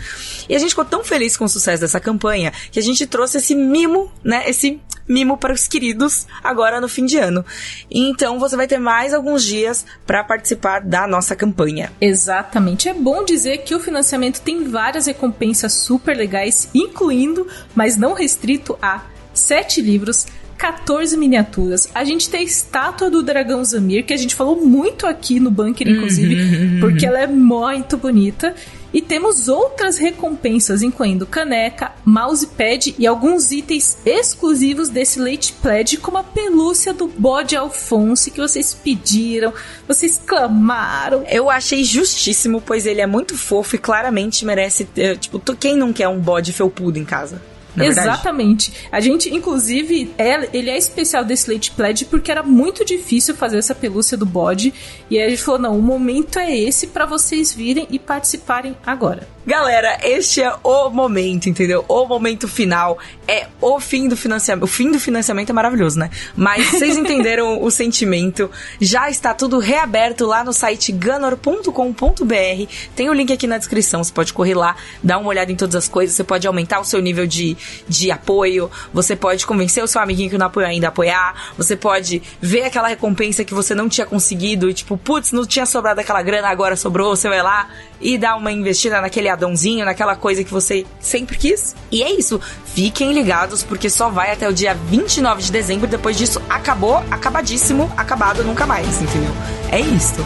[0.49, 3.37] E a gente ficou tão feliz com o sucesso dessa campanha que a gente trouxe
[3.37, 4.43] esse mimo, né?
[4.47, 7.45] Esse mimo para os queridos agora no fim de ano.
[7.89, 11.91] Então você vai ter mais alguns dias para participar da nossa campanha.
[12.01, 12.89] Exatamente.
[12.89, 18.77] É bom dizer que o financiamento tem várias recompensas super legais, incluindo, mas não restrito
[18.81, 19.01] a,
[19.33, 20.25] sete livros.
[20.57, 21.89] 14 miniaturas.
[21.93, 25.51] A gente tem a estátua do dragão Zamir, que a gente falou muito aqui no
[25.51, 28.55] bunker, inclusive, porque ela é muito bonita.
[28.95, 36.17] E temos outras recompensas, incluindo caneca, mousepad e alguns itens exclusivos desse Late Pledge, como
[36.17, 39.53] a pelúcia do bode Alphonse que vocês pediram,
[39.85, 41.25] vocês clamaram.
[41.29, 45.91] Eu achei justíssimo, pois ele é muito fofo e claramente merece, eh, tipo, quem não
[45.91, 47.41] quer um bode felpudo em casa?
[47.75, 48.07] É verdade?
[48.09, 48.73] Exatamente.
[48.91, 53.57] A gente, inclusive, é, ele é especial desse Late Pledge porque era muito difícil fazer
[53.57, 54.73] essa pelúcia do bode.
[55.09, 58.75] E aí a gente falou: não, o momento é esse para vocês virem e participarem
[58.85, 59.34] agora.
[59.47, 61.85] Galera, este é o momento, entendeu?
[61.87, 62.97] O momento final.
[63.27, 64.63] É o fim do financiamento.
[64.63, 66.09] O fim do financiamento é maravilhoso, né?
[66.35, 68.49] Mas vocês entenderam o sentimento.
[68.81, 72.71] Já está tudo reaberto lá no site ganor.com.br.
[72.95, 74.03] Tem o link aqui na descrição.
[74.03, 76.15] Você pode correr lá, dar uma olhada em todas as coisas.
[76.15, 77.55] Você pode aumentar o seu nível de,
[77.87, 78.71] de apoio.
[78.91, 81.53] Você pode convencer o seu amiguinho que não apoiou ainda a apoiar.
[81.55, 84.71] Você pode ver aquela recompensa que você não tinha conseguido.
[84.71, 87.15] E tipo, putz, não tinha sobrado aquela grana, agora sobrou.
[87.15, 91.75] Você vai lá e dá uma investida naquele adãozinho, naquela coisa que você sempre quis.
[91.91, 92.39] E é isso.
[92.65, 95.87] Fiquem ligados, porque só vai até o dia 29 de dezembro.
[95.87, 99.31] Depois disso, acabou, acabadíssimo, acabado nunca mais, entendeu?
[99.71, 100.25] É isso.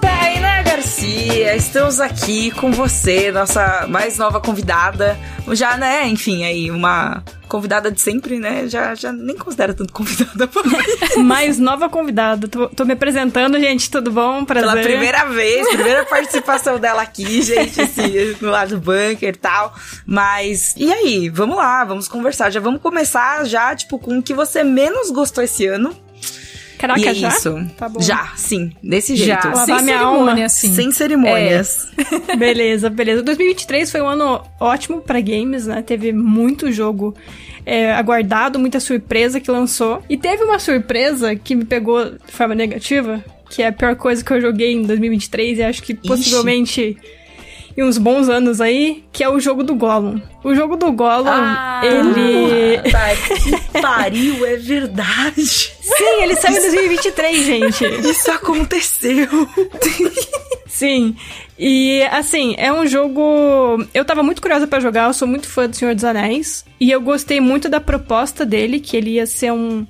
[0.00, 5.18] Tainá Garcia, estamos aqui com você, nossa mais nova convidada.
[5.52, 8.68] Já, né, enfim, aí uma convidada de sempre, né?
[8.68, 10.48] Já, já nem considero tanto convidada.
[11.18, 12.46] Mais nova convidada.
[12.46, 13.90] Tô, tô, me apresentando, gente.
[13.90, 14.44] Tudo bom?
[14.44, 14.70] Prazer.
[14.70, 19.74] Pela primeira vez, primeira participação dela aqui, gente, assim, no lado do bunker e tal.
[20.06, 21.28] Mas, e aí?
[21.28, 22.50] Vamos lá, vamos conversar.
[22.50, 25.94] Já vamos começar já, tipo, com o que você menos gostou esse ano.
[26.80, 27.28] Caraca, e é já?
[27.28, 27.62] isso.
[27.76, 28.00] Tá bom.
[28.00, 28.72] Já, sim.
[28.82, 29.42] Desse jeito.
[29.42, 30.44] Já, Lavar sem minha cerimônia, alma.
[30.46, 30.74] assim.
[30.74, 31.88] Sem cerimônias.
[32.38, 33.22] Beleza, beleza.
[33.22, 35.82] 2023 foi um ano ótimo pra games, né?
[35.82, 37.14] Teve muito jogo
[37.66, 40.02] é, aguardado, muita surpresa que lançou.
[40.08, 44.24] E teve uma surpresa que me pegou de forma negativa, que é a pior coisa
[44.24, 46.96] que eu joguei em 2023 e acho que possivelmente
[47.76, 50.20] em uns bons anos aí, que é o jogo do Gollum.
[50.42, 52.78] O jogo do Gollum, Ah, ele...
[52.90, 53.08] Tá,
[53.72, 55.42] que pariu, é verdade.
[55.44, 57.84] Sim, ele saiu em 2023, gente.
[58.10, 59.28] Isso aconteceu.
[60.66, 61.14] Sim.
[61.58, 63.84] E assim, é um jogo.
[63.92, 66.64] Eu tava muito curiosa pra jogar, eu sou muito fã do Senhor dos Anéis.
[66.80, 69.86] E eu gostei muito da proposta dele, que ele ia ser um.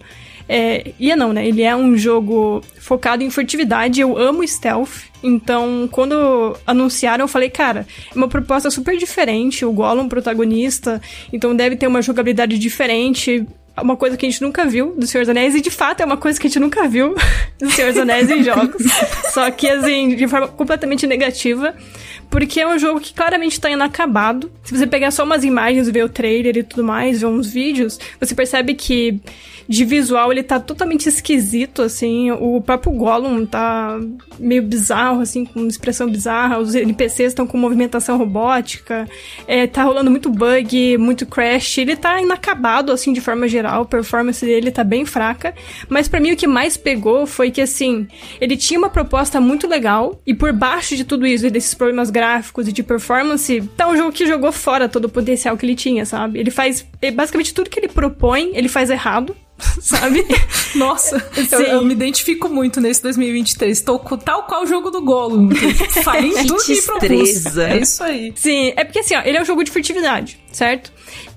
[0.52, 1.46] É, ia não, né?
[1.46, 4.00] Ele é um jogo focado em furtividade.
[4.00, 5.04] Eu amo stealth.
[5.22, 9.64] Então, quando anunciaram, eu falei, cara, é uma proposta super diferente.
[9.64, 11.00] O Gollum protagonista,
[11.32, 13.46] então deve ter uma jogabilidade diferente
[13.82, 16.04] uma coisa que a gente nunca viu do Senhor dos Anéis, e de fato é
[16.04, 17.14] uma coisa que a gente nunca viu
[17.58, 18.82] do Senhor dos Anéis em jogos.
[19.32, 21.74] Só que, assim, de forma completamente negativa.
[22.30, 24.50] Porque é um jogo que claramente tá inacabado.
[24.62, 27.98] Se você pegar só umas imagens, ver o trailer e tudo mais, ver uns vídeos,
[28.20, 29.20] você percebe que
[29.70, 32.32] de visual ele tá totalmente esquisito, assim.
[32.32, 34.00] O próprio Gollum tá
[34.36, 36.58] meio bizarro, assim, com expressão bizarra.
[36.58, 39.08] Os NPCs estão com movimentação robótica.
[39.46, 41.78] É, tá rolando muito bug, muito crash.
[41.78, 43.82] Ele tá inacabado, assim, de forma geral.
[43.82, 45.54] A performance dele tá bem fraca.
[45.88, 48.08] Mas para mim o que mais pegou foi que, assim,
[48.40, 50.20] ele tinha uma proposta muito legal.
[50.26, 54.12] E por baixo de tudo isso, desses problemas gráficos e de performance, tá um jogo
[54.12, 56.38] que jogou fora todo o potencial que ele tinha, sabe?
[56.38, 59.34] Ele faz é, basicamente tudo que ele propõe, ele faz errado.
[59.78, 60.24] Sabe?
[60.74, 63.82] Nossa, eu, eu, me identifico muito nesse 2023.
[63.82, 65.50] Tô com tal qual o jogo do Gollum.
[66.02, 67.08] Falei Que tudo e propus.
[67.08, 67.68] destreza.
[67.68, 68.32] É isso aí.
[68.34, 70.90] Sim, é porque assim, ó, ele é um jogo de furtividade, certo?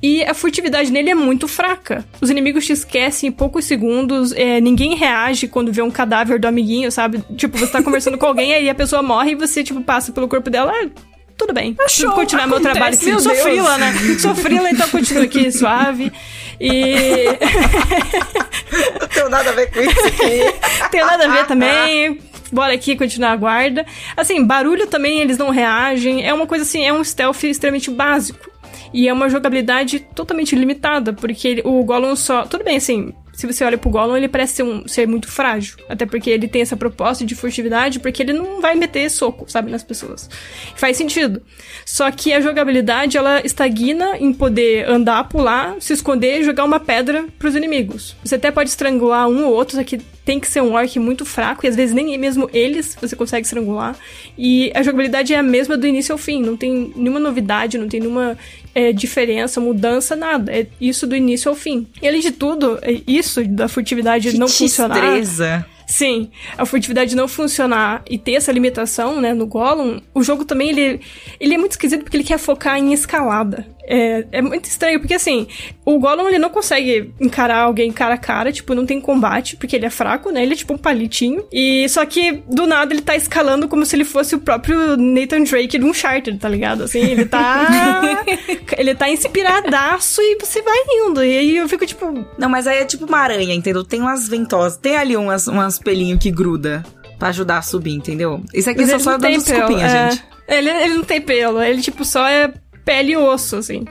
[0.04, 2.04] E a furtividade nele é muito fraca.
[2.20, 6.46] Os inimigos te esquecem em poucos segundos, é, ninguém reage quando vê um cadáver do
[6.46, 7.24] amiguinho, sabe?
[7.38, 10.28] Tipo, você tá conversando com alguém, aí a pessoa morre e você, tipo, passa pelo
[10.28, 10.74] corpo dela.
[10.76, 10.90] Ah,
[11.38, 11.78] tudo bem.
[11.88, 12.96] Show, Vou continuar meu trabalho.
[12.96, 13.94] acontece, meu Sou frila, né?
[14.20, 16.12] Sou frila, então continuo aqui suave.
[16.60, 17.26] E.
[19.00, 20.90] Não tenho nada a ver com isso aqui.
[20.92, 22.20] Tem nada a ver também.
[22.52, 23.86] Bora aqui continuar a guarda.
[24.18, 26.24] Assim, barulho também eles não reagem.
[26.24, 28.53] É uma coisa assim, é um stealth extremamente básico.
[28.94, 32.44] E é uma jogabilidade totalmente limitada, porque ele- o Gollum só.
[32.46, 33.12] Tudo bem, assim.
[33.34, 35.76] Se você olha pro Gollum, ele parece ser, um, ser muito frágil.
[35.90, 39.72] Até porque ele tem essa proposta de furtividade, porque ele não vai meter soco, sabe,
[39.72, 40.30] nas pessoas.
[40.76, 41.42] Faz sentido.
[41.86, 46.80] Só que a jogabilidade, ela estagna em poder andar, pular, se esconder e jogar uma
[46.80, 48.16] pedra pros inimigos.
[48.24, 51.26] Você até pode estrangular um ou outro, só que tem que ser um orc muito
[51.26, 53.96] fraco, e às vezes nem mesmo eles você consegue estrangular.
[54.38, 57.90] E a jogabilidade é a mesma do início ao fim, não tem nenhuma novidade, não
[57.90, 58.38] tem nenhuma
[58.74, 60.52] é, diferença, mudança, nada.
[60.52, 61.88] É isso do início ao fim.
[62.02, 64.94] E além de tudo, é isso da furtividade Que não funcionar.
[64.96, 65.66] destreza.
[65.86, 70.70] Sim, a furtividade não funcionar e ter essa limitação, né, no Gollum, o jogo também,
[70.70, 71.02] ele,
[71.40, 73.68] ele é muito esquisito porque ele quer focar em escalada.
[73.86, 75.48] É, é muito estranho, porque assim,
[75.86, 79.76] o Gollum, ele não consegue encarar alguém cara a cara, tipo, não tem combate, porque
[79.76, 81.46] ele é fraco, né, ele é tipo um palitinho.
[81.52, 85.44] E só que, do nada, ele tá escalando como se ele fosse o próprio Nathan
[85.44, 86.84] Drake do Uncharted, tá ligado?
[86.84, 88.24] Assim, ele tá...
[88.78, 91.24] ele tá inspiradaço e você vai indo.
[91.24, 93.84] E aí eu fico, tipo, Não, mas aí é tipo uma aranha, entendeu?
[93.84, 96.84] Tem umas ventosas, tem ali umas, umas pelinhos que gruda
[97.20, 98.42] pra ajudar a subir, entendeu?
[98.54, 100.12] Isso aqui Mas só só dando desculpinha, é.
[100.12, 100.24] gente.
[100.48, 102.54] Ele, ele não tem pelo, ele tipo só é
[102.86, 103.86] pele e osso, assim.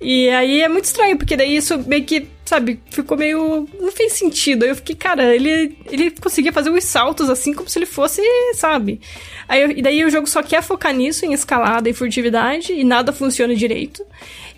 [0.00, 3.68] E aí é muito estranho, porque daí isso meio que, sabe, ficou meio.
[3.78, 4.62] Não fez sentido.
[4.62, 8.22] Aí eu fiquei, cara, ele, ele conseguia fazer uns saltos assim como se ele fosse,
[8.54, 8.98] sabe?
[9.46, 12.82] Aí, eu- e daí o jogo só quer focar nisso, em escalada e furtividade, e
[12.82, 14.02] nada funciona direito.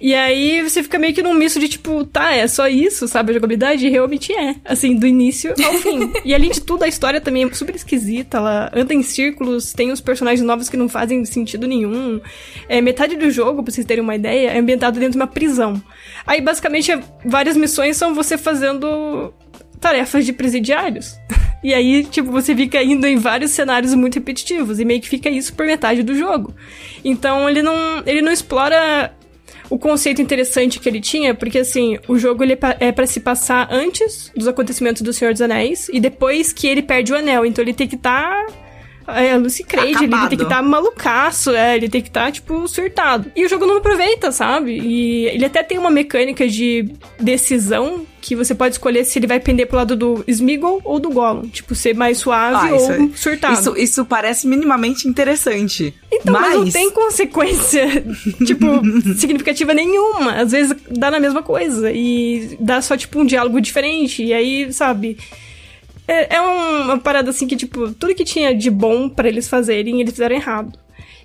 [0.03, 3.31] E aí você fica meio que num misto de tipo, tá, é só isso, sabe?
[3.31, 4.57] A jogabilidade realmente é.
[4.65, 6.11] Assim, do início ao fim.
[6.27, 8.39] e além de tudo, a história também é super esquisita.
[8.39, 12.21] Ela anda em círculos, tem uns personagens novos que não fazem sentido nenhum.
[12.69, 15.81] É, metade do jogo, pra vocês terem uma ideia, é ambientado dentro de uma prisão.
[16.27, 19.33] Aí, basicamente, é- várias missões são você fazendo
[19.81, 21.17] tarefas de presidiários.
[21.65, 24.81] E aí, tipo, você fica indo em vários cenários muito repetitivos.
[24.81, 26.53] E meio que fica isso por metade do jogo.
[27.05, 29.15] Então, ele não, ele não explora
[29.75, 33.21] o conceito interessante que ele tinha, porque assim, o jogo ele é pa- é se
[33.21, 37.47] passar antes dos acontecimentos do Senhor dos Anéis e depois que ele perde o anel.
[37.47, 38.47] Então ele tem que estar
[39.07, 40.29] É, Lucy Creed, ele Acabado.
[40.29, 43.31] tem que estar tá malucaço, é, ele tem que estar, tipo, surtado.
[43.35, 44.79] E o jogo não aproveita, sabe?
[44.79, 49.41] E ele até tem uma mecânica de decisão que você pode escolher se ele vai
[49.41, 51.49] pender pro lado do Smeagol ou do Gollum.
[51.49, 53.55] Tipo, ser mais suave Ah, isso ou é- surtado.
[53.55, 55.93] Isso, isso parece minimamente interessante.
[56.11, 56.55] Então, mas...
[56.55, 57.87] não mas tem consequência,
[58.47, 58.67] tipo,
[59.19, 60.35] significativa nenhuma.
[60.35, 64.23] Às vezes dá na mesma coisa e dá só, tipo, um diálogo diferente.
[64.23, 65.19] E aí, sabe...
[66.13, 70.01] É, é uma parada assim que, tipo, tudo que tinha de bom pra eles fazerem,
[70.01, 70.79] eles fizeram errado.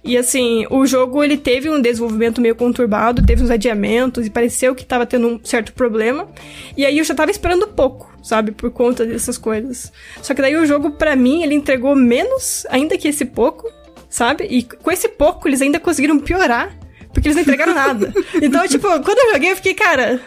[0.04, 4.74] E assim, o jogo ele teve um desenvolvimento meio conturbado, teve uns adiamentos e pareceu
[4.74, 6.30] que tava tendo um certo problema.
[6.78, 9.92] E aí eu já tava esperando pouco, sabe, por conta dessas coisas.
[10.22, 13.70] Só que daí o jogo, pra mim, ele entregou menos ainda que esse pouco,
[14.10, 14.48] sabe?
[14.50, 16.74] E com esse pouco eles ainda conseguiram piorar,
[17.14, 18.14] porque eles não entregaram nada.
[18.42, 20.22] Então, tipo, quando eu joguei, eu fiquei, cara,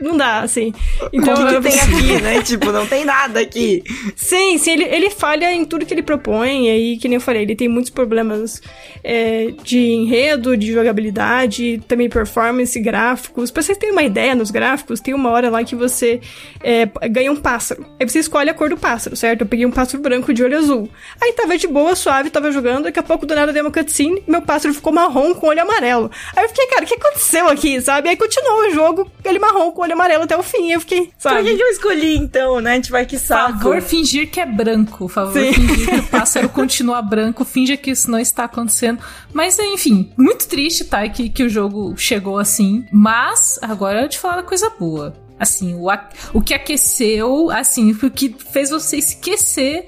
[0.00, 0.72] não dá, assim.
[1.12, 2.42] Então, o que, que tem aqui, né?
[2.42, 3.82] tipo, não tem nada aqui.
[4.16, 7.20] Sim, sim, ele, ele falha em tudo que ele propõe, e aí, que nem eu
[7.20, 8.60] falei, ele tem muitos problemas
[9.02, 13.50] é, de enredo, de jogabilidade, também performance, gráficos.
[13.50, 16.20] Pra vocês terem uma ideia nos gráficos, tem uma hora lá que você
[16.62, 17.86] é, ganha um pássaro.
[17.98, 19.42] Aí você escolhe a cor do pássaro, certo?
[19.42, 20.88] Eu peguei um pássaro branco de olho azul.
[21.20, 24.22] Aí tava de boa, suave, tava jogando, daqui a pouco do nada deu uma cutscene,
[24.26, 26.10] meu pássaro ficou marrom com olho amarelo.
[26.36, 28.08] Aí eu fiquei, cara, o que aconteceu aqui, sabe?
[28.08, 31.32] Aí continuou o jogo, ele marrom com olho amarelo até o fim, eu fiquei, Pra
[31.32, 31.44] sabe?
[31.44, 32.80] que, que eu escolhi, então, né?
[32.80, 33.58] Tipo, ai, que saco.
[33.58, 35.08] Favor fingir que é branco.
[35.08, 35.52] Favor Sim.
[35.52, 37.44] fingir que o pássaro continua branco.
[37.44, 38.98] Finge que isso não está acontecendo.
[39.32, 41.08] Mas, enfim, muito triste, tá?
[41.08, 42.84] Que, que o jogo chegou assim.
[42.92, 45.14] Mas, agora eu te falar da coisa boa.
[45.38, 49.86] Assim, o, a- o que aqueceu, assim, o que fez você esquecer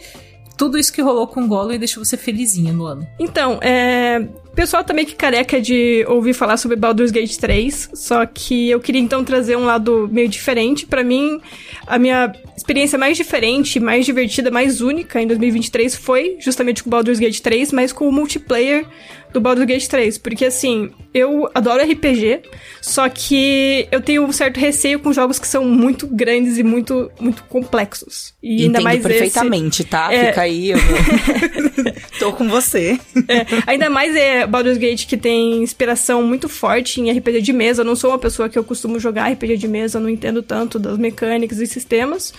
[0.56, 3.06] tudo isso que rolou com o Gollum e deixou você felizinha no ano.
[3.18, 4.28] Então, é.
[4.54, 9.00] Pessoal também que careca de ouvir falar sobre Baldur's Gate 3, só que eu queria
[9.00, 10.84] então trazer um lado meio diferente.
[10.86, 11.40] Pra mim,
[11.86, 17.18] a minha experiência mais diferente, mais divertida, mais única em 2023 foi justamente com Baldur's
[17.18, 18.84] Gate 3, mas com o multiplayer
[19.32, 22.40] do Baldur's Gate 3, porque assim, eu adoro RPG,
[22.82, 27.08] só que eu tenho um certo receio com jogos que são muito grandes e muito
[27.20, 28.34] muito complexos.
[28.42, 30.12] E ainda Entendo mais esse- perfeitamente, tá?
[30.12, 30.26] É.
[30.26, 30.78] Fica aí, eu
[32.18, 32.98] tô com você.
[33.28, 37.82] É, ainda mais é Baldur's Gate que tem inspiração muito forte em RPG de mesa.
[37.82, 40.78] Eu não sou uma pessoa que eu costumo jogar RPG de mesa, não entendo tanto
[40.78, 42.32] das mecânicas e sistemas.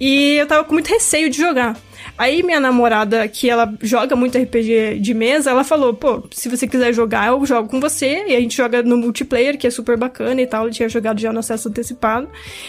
[0.00, 1.76] E eu tava com muito receio de jogar.
[2.16, 6.66] Aí minha namorada, que ela joga muito RPG de mesa, ela falou, pô, se você
[6.66, 8.24] quiser jogar, eu jogo com você.
[8.26, 10.66] E a gente joga no multiplayer, que é super bacana e tal.
[10.66, 12.28] Eu tinha jogado já no acesso antecipado.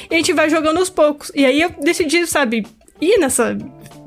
[0.09, 1.31] E a gente vai jogando aos poucos.
[1.33, 2.65] E aí eu decidi, sabe,
[3.01, 3.57] ir nessa...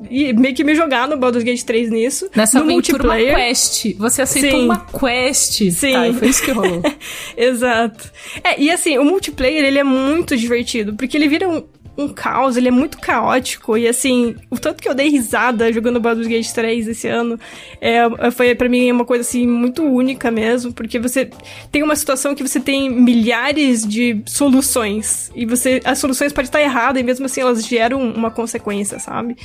[0.09, 2.29] E meio que me jogar no Baldur's Gate 3 nisso.
[2.35, 3.35] Nessa no aventura, uma multiplayer.
[3.35, 3.95] quest.
[3.97, 4.65] Você aceitou Sim.
[4.65, 5.71] uma quest.
[5.71, 5.93] Sim.
[5.93, 6.81] Tá, foi isso que rolou.
[7.37, 8.11] Exato.
[8.43, 11.63] É, e assim, o multiplayer, ele é muito divertido, porque ele vira um,
[11.97, 15.99] um caos, ele é muito caótico, e assim, o tanto que eu dei risada jogando
[15.99, 17.39] Baldur's Gate 3 esse ano,
[17.79, 21.29] é, foi para mim uma coisa assim, muito única mesmo, porque você
[21.71, 26.61] tem uma situação que você tem milhares de soluções, e você, as soluções podem estar
[26.61, 29.35] erradas, e mesmo assim elas geram uma consequência, sabe?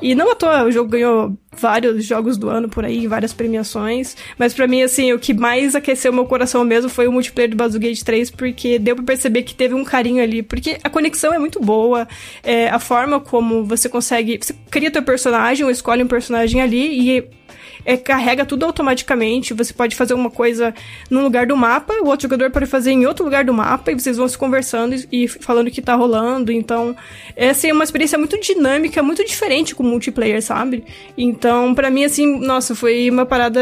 [0.00, 4.16] E não à toa, o jogo ganhou vários jogos do ano por aí, várias premiações.
[4.38, 7.56] Mas pra mim, assim, o que mais aqueceu meu coração mesmo foi o multiplayer do
[7.56, 10.42] Baldur's Gate 3, porque deu pra perceber que teve um carinho ali.
[10.42, 11.91] Porque a conexão é muito boa,
[12.42, 14.38] é, a forma como você consegue.
[14.40, 17.24] Você cria teu personagem, ou escolhe um personagem ali e.
[17.84, 19.54] é, carrega tudo automaticamente.
[19.54, 20.74] Você pode fazer uma coisa
[21.10, 23.94] num lugar do mapa, o outro jogador pode fazer em outro lugar do mapa, e
[23.94, 26.52] vocês vão se conversando e, e falando o que tá rolando.
[26.52, 26.96] Então,
[27.36, 30.84] essa é uma experiência muito dinâmica, muito diferente com multiplayer, sabe?
[31.16, 33.60] Então, pra mim, assim, nossa, foi uma parada.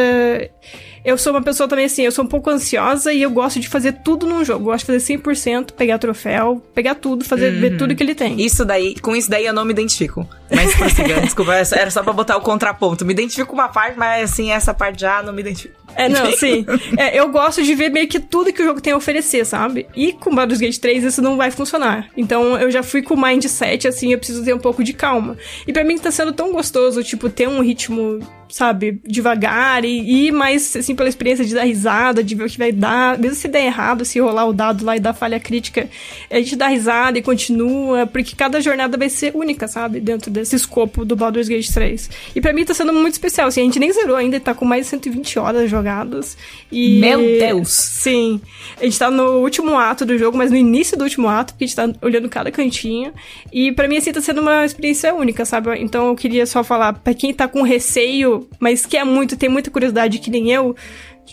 [1.05, 3.69] Eu sou uma pessoa também assim, eu sou um pouco ansiosa e eu gosto de
[3.69, 4.61] fazer tudo num jogo.
[4.61, 8.41] Eu gosto de fazer 100%, pegar troféu, pegar tudo, fazer ver tudo que ele tem.
[8.41, 10.27] Isso daí, com isso daí eu não me identifico.
[10.51, 13.05] Mas prossiga, desculpa, era só pra botar o contraponto.
[13.05, 15.81] Me identifico com uma parte, mas assim, essa parte já não me identifico.
[15.95, 16.65] É, não, sim.
[16.97, 19.87] É, eu gosto de ver meio que tudo que o jogo tem a oferecer, sabe?
[19.95, 22.09] E com Baldur's Gate 3 isso não vai funcionar.
[22.17, 25.37] Então eu já fui com o mindset, assim, eu preciso ter um pouco de calma.
[25.67, 30.33] E pra mim tá sendo tão gostoso, tipo, ter um ritmo, sabe, devagar e ir
[30.33, 33.19] mais, assim, pela experiência de dar risada, de ver o que vai dar.
[33.19, 35.89] Mesmo se der errado, se rolar o dado lá e dar falha crítica,
[36.31, 40.01] a gente dá risada e continua, porque cada jornada vai ser única, sabe?
[40.01, 42.11] Dentro desse escopo do Baldur's Gate 3.
[42.35, 44.65] E pra mim tá sendo muito especial, assim, a gente nem zerou ainda, tá com
[44.65, 46.37] mais de 120 horas jogadas.
[46.71, 47.01] E...
[47.01, 47.69] Meu Deus!
[47.69, 48.41] Sim.
[48.81, 51.65] A gente tá no último ato do jogo, mas no início do último ato, porque
[51.65, 53.13] a gente tá olhando cada cantinho.
[53.53, 55.79] E pra mim, assim, tá sendo uma experiência única, sabe?
[55.79, 59.71] Então eu queria só falar, pra quem tá com receio, mas quer muito, tem muita
[59.71, 60.75] curiosidade, que nem eu,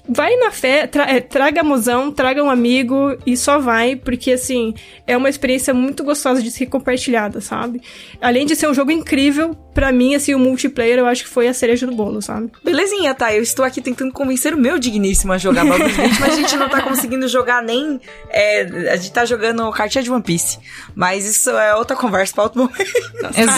[0.07, 4.73] vai na fé, tra é, traga mozão, traga um amigo e só vai, porque assim,
[5.05, 7.81] é uma experiência muito gostosa de ser compartilhada, sabe?
[8.21, 11.47] Além de ser um jogo incrível, para mim, assim, o multiplayer eu acho que foi
[11.47, 12.51] a cereja do bolo, sabe?
[12.63, 13.33] Belezinha, tá?
[13.33, 16.55] Eu estou aqui tentando convencer o meu digníssimo a jogar Baldur's Gate, mas a gente
[16.55, 17.99] não tá conseguindo jogar nem.
[18.29, 18.61] É,
[18.91, 20.57] a gente tá jogando cartinha de One Piece.
[20.95, 22.77] Mas isso é outra conversa pra outro momento.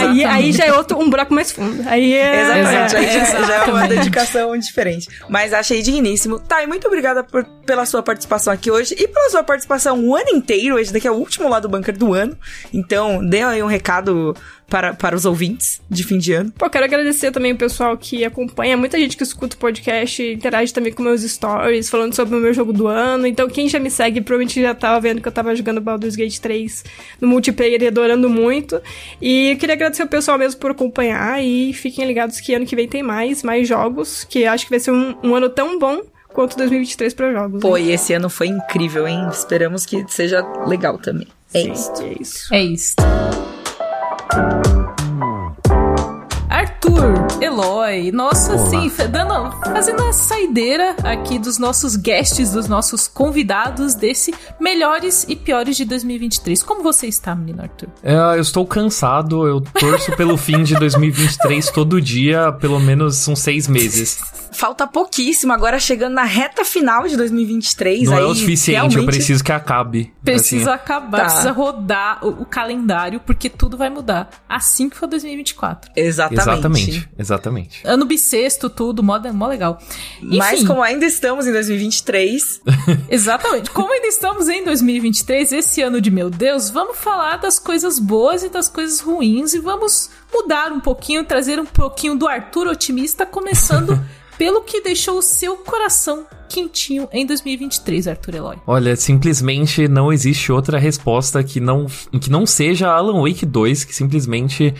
[0.02, 1.88] Aí, aí já é outro, um buraco mais fundo.
[1.88, 2.42] Aí é.
[2.42, 5.08] Exatamente, aí já, já é uma dedicação diferente.
[5.30, 6.18] Mas achei digníssimo.
[6.47, 10.15] Tá, e muito obrigada por- pela sua participação aqui hoje e pela sua participação o
[10.15, 10.78] ano inteiro.
[10.80, 12.36] Esse daqui é o último lá do bunker do ano.
[12.74, 14.36] Então, dê aí um recado
[14.70, 16.51] para, para os ouvintes de fim de ano.
[16.57, 20.74] Pô, quero agradecer também o pessoal que acompanha, muita gente que escuta o podcast, interage
[20.74, 23.26] também com meus stories, falando sobre o meu jogo do ano.
[23.26, 26.38] Então, quem já me segue provavelmente já tava vendo que eu tava jogando Baldur's Gate
[26.38, 26.84] 3
[27.20, 28.82] no multiplayer e adorando muito.
[29.22, 32.76] E eu queria agradecer o pessoal mesmo por acompanhar e fiquem ligados que ano que
[32.76, 36.01] vem tem mais, mais jogos, que acho que vai ser um, um ano tão bom
[36.34, 37.61] quanto 2023 para jogos.
[37.61, 37.82] Pô, né?
[37.82, 39.28] e esse ano foi incrível, hein?
[39.32, 41.28] Esperamos que seja legal também.
[41.53, 42.03] É Sim, isso.
[42.03, 42.53] é isso.
[42.53, 42.95] É isso.
[46.50, 48.64] Arthur, Eloy, nossa, Olá.
[48.64, 55.36] assim, dando, fazendo a saideira aqui dos nossos guests, dos nossos convidados desse melhores e
[55.38, 56.62] piores de 2023.
[56.64, 57.88] Como você está, menino Arthur?
[58.04, 63.40] É, eu estou cansado, eu torço pelo fim de 2023 todo dia, pelo menos uns
[63.40, 64.20] seis meses.
[64.52, 68.04] Falta pouquíssimo, agora chegando na reta final de 2023.
[68.04, 70.12] Não aí é o suficiente, eu realmente- preciso que acabe.
[70.24, 71.24] Precisa Assim, acabar, Tá.
[71.26, 75.92] precisa rodar o, o calendário, porque tudo vai mudar assim que for 2024.
[75.96, 76.42] Exatamente.
[76.42, 77.82] exatamente, exatamente.
[77.86, 79.78] Ano bissexto, tudo, mó, mó legal.
[80.22, 80.67] Mas Enfim.
[80.67, 82.61] como ainda estamos em 2023,
[83.09, 83.70] Exatamente.
[83.72, 88.43] Como ainda estamos em 2023, esse ano de meu Deus, vamos falar das coisas boas
[88.43, 93.26] e das coisas ruins e vamos mudar um pouquinho, trazer um pouquinho do Arthur otimista,
[93.26, 93.99] começando
[94.38, 98.57] pelo que deixou o seu coração quentinho em 2023, Arthur Eloy.
[98.65, 101.86] Olha, simplesmente não existe outra resposta que não,
[102.20, 104.74] que não seja Alan Wake 2, que simplesmente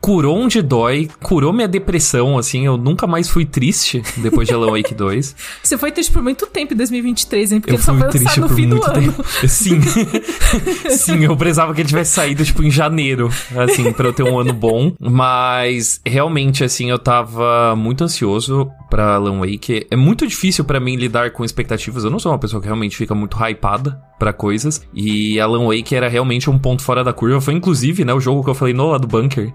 [0.00, 4.70] curou onde dói, curou minha depressão, assim, eu nunca mais fui triste depois de Alan
[4.70, 5.34] Wake 2.
[5.62, 7.60] Você foi triste por muito tempo em 2023, hein?
[7.60, 9.00] Porque Eu ele só fui foi triste no por fim muito do ano.
[9.12, 9.24] tempo.
[9.48, 9.80] Sim.
[10.90, 14.38] Sim, eu precisava que ele tivesse saído, tipo, em janeiro, assim, pra eu ter um
[14.38, 14.92] ano bom.
[15.00, 19.86] Mas, realmente, assim, eu tava muito ansioso pra Alan Wake.
[19.90, 22.04] É muito difícil pra mim lidar com expectativas.
[22.04, 24.82] Eu não sou uma pessoa que realmente fica muito hypada pra coisas.
[24.94, 27.40] E Alan Wake era realmente um ponto fora da curva.
[27.40, 29.52] Foi, inclusive, né, o jogo que eu falei no lado bunker.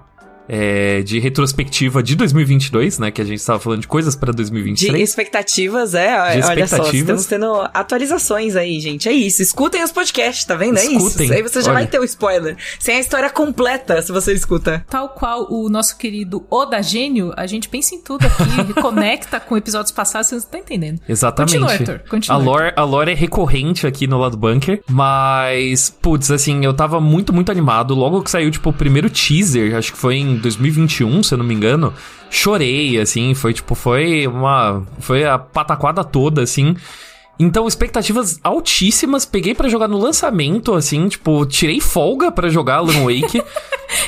[0.54, 3.10] É, de retrospectiva de 2022, né?
[3.10, 5.02] Que a gente tava falando de coisas pra de 2023.
[5.10, 6.94] expectativas, é, De olha só, expectativas.
[7.22, 9.08] estamos tendo atualizações aí, gente.
[9.08, 10.78] É isso, escutem os podcasts, tá vendo?
[10.78, 11.34] É Escutem, isso.
[11.34, 11.76] Aí você já olha.
[11.76, 12.58] vai ter o spoiler.
[12.80, 14.86] Sem a história completa, se você escuta.
[14.90, 19.56] Tal qual o nosso querido Oda Gênio, a gente pensa em tudo aqui, conecta com
[19.56, 21.00] episódios passados, você não tá entendendo.
[21.08, 21.54] Exatamente.
[21.60, 22.38] Continua, Arthur, continua.
[22.38, 27.00] A lore, a lore é recorrente aqui no lado bunker, mas, putz, assim, eu tava
[27.00, 27.96] muito, muito animado.
[27.96, 31.46] Logo que saiu, tipo, o primeiro teaser, acho que foi em 2021, se eu não
[31.46, 31.94] me engano,
[32.30, 34.84] chorei, assim, foi, tipo, foi uma.
[35.00, 36.76] Foi a pataquada toda, assim.
[37.42, 43.06] Então, expectativas altíssimas, peguei pra jogar no lançamento, assim, tipo, tirei folga pra jogar Alan
[43.06, 43.42] Wake.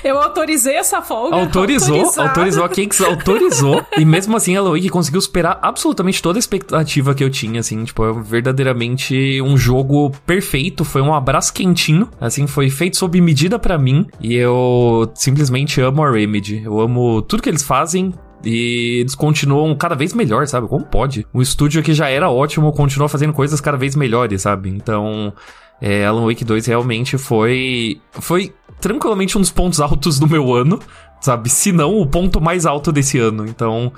[0.04, 1.36] Eu autorizei essa folga.
[1.36, 2.30] Autorizou, autorizado.
[2.30, 3.86] autorizou, a Cakes autorizou.
[3.98, 7.84] e mesmo assim, a Wake conseguiu superar absolutamente toda a expectativa que eu tinha, assim.
[7.84, 10.86] Tipo, é verdadeiramente um jogo perfeito.
[10.86, 12.10] Foi um abraço quentinho.
[12.20, 14.08] Assim, foi feito sob medida pra mim.
[14.22, 16.62] E eu simplesmente amo a Remedy.
[16.64, 18.14] Eu amo tudo que eles fazem.
[18.44, 20.68] E eles continuam cada vez melhor, sabe?
[20.68, 21.26] Como pode?
[21.34, 24.70] Um estúdio que já era ótimo continua fazendo coisas cada vez melhores, sabe?
[24.70, 25.34] Então,
[25.82, 28.02] é, Alan Wake 2 realmente foi.
[28.12, 30.80] Foi tranquilamente um dos pontos altos do meu ano,
[31.22, 31.50] sabe?
[31.50, 33.46] Se não, o ponto mais alto desse ano.
[33.46, 33.92] Então,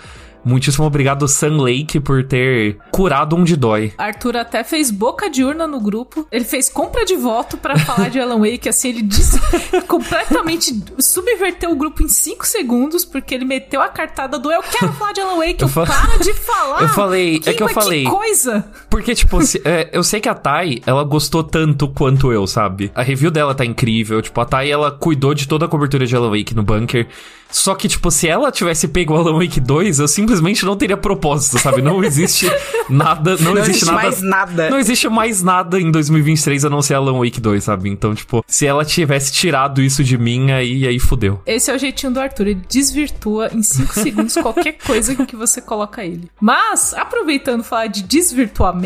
[0.46, 3.94] muitíssimo obrigado, Sun Lake, por ter curado onde dói.
[3.98, 6.28] Arthur até fez boca de urna no grupo.
[6.32, 9.40] Ele fez compra de voto pra falar de Alan Wake, assim, ele disse,
[9.88, 14.94] completamente subverteu o grupo em 5 segundos, porque ele meteu a cartada do eu quero
[14.94, 16.82] falar de Alan Wake, eu, Eu para de falar.
[16.86, 18.04] Eu falei, é que eu falei.
[18.04, 18.66] Que coisa!
[18.96, 22.90] Porque, tipo, se- é, eu sei que a Thay, ela gostou tanto quanto eu, sabe?
[22.96, 24.22] A review dela tá incrível.
[24.22, 27.06] Tipo, a Thay, ela cuidou de toda a cobertura de Alan Wake no bunker.
[27.52, 30.98] Só que, tipo, se ela tivesse pego o Alan Wake 2, eu simplesmente não teria
[30.98, 31.82] propósito, sabe?
[31.82, 32.50] Não existe
[32.90, 33.98] nada, não, Não existe, existe nada.
[34.02, 34.70] mais nada.
[34.70, 37.90] Não existe mais nada em 2023 a não ser Alan Wake 2, sabe?
[37.90, 41.40] Então, tipo, se ela tivesse tirado isso de mim, aí, aí fudeu.
[41.46, 45.62] Esse é o jeitinho do Arthur, ele desvirtua em 5 segundos qualquer coisa que você
[45.62, 46.30] coloca ele.
[46.42, 48.85] Mas, aproveitando falar de desvirtuamento,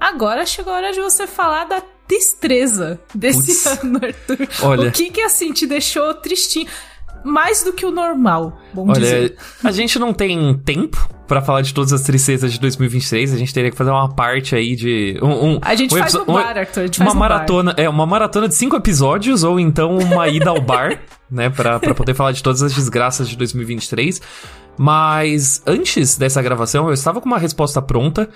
[0.00, 4.48] agora chegou a hora de você falar da destreza desse ano, Arthur.
[4.62, 4.88] Olha.
[4.88, 6.66] O que que, assim, te deixou tristinho?
[7.24, 9.36] mais do que o normal, bom Olha, dizer.
[9.62, 13.32] a gente não tem tempo pra falar de todas as tristezas de 2023.
[13.32, 15.20] A gente teria que fazer uma parte aí de.
[15.22, 17.28] Um, um- A gente um faz no bar, Arthur, a gente uma faz no bar.
[17.28, 20.98] maratona, é uma maratona de cinco episódios ou então uma ida ao bar,
[21.30, 24.20] né, pra poder falar de todas as desgraças de 2023.
[24.76, 28.28] Mas antes dessa gravação, eu estava com uma resposta pronta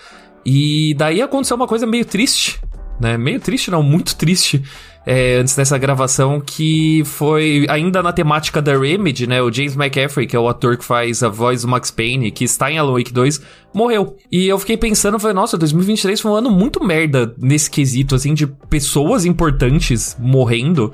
[0.47, 2.61] e daí aconteceu uma coisa meio triste,
[3.01, 3.19] né?
[3.19, 4.63] Meio triste, não, muito triste.
[5.07, 9.41] é, antes dessa gravação, que foi ainda na temática da Remedy, né?
[9.41, 12.45] O James McCaffrey, que é o ator que faz a voz do Max Payne, que
[12.45, 13.41] está em Alan Wake 2,
[13.73, 14.17] morreu.
[14.31, 18.35] E eu fiquei pensando, falei, nossa, 2023 foi um ano muito merda nesse quesito, assim,
[18.35, 20.93] de pessoas importantes morrendo.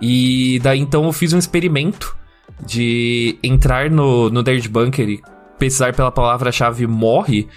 [0.00, 2.16] E daí então eu fiz um experimento
[2.64, 5.20] de entrar no, no Nerd Bunker e
[5.58, 7.48] pesquisar pela palavra-chave morre.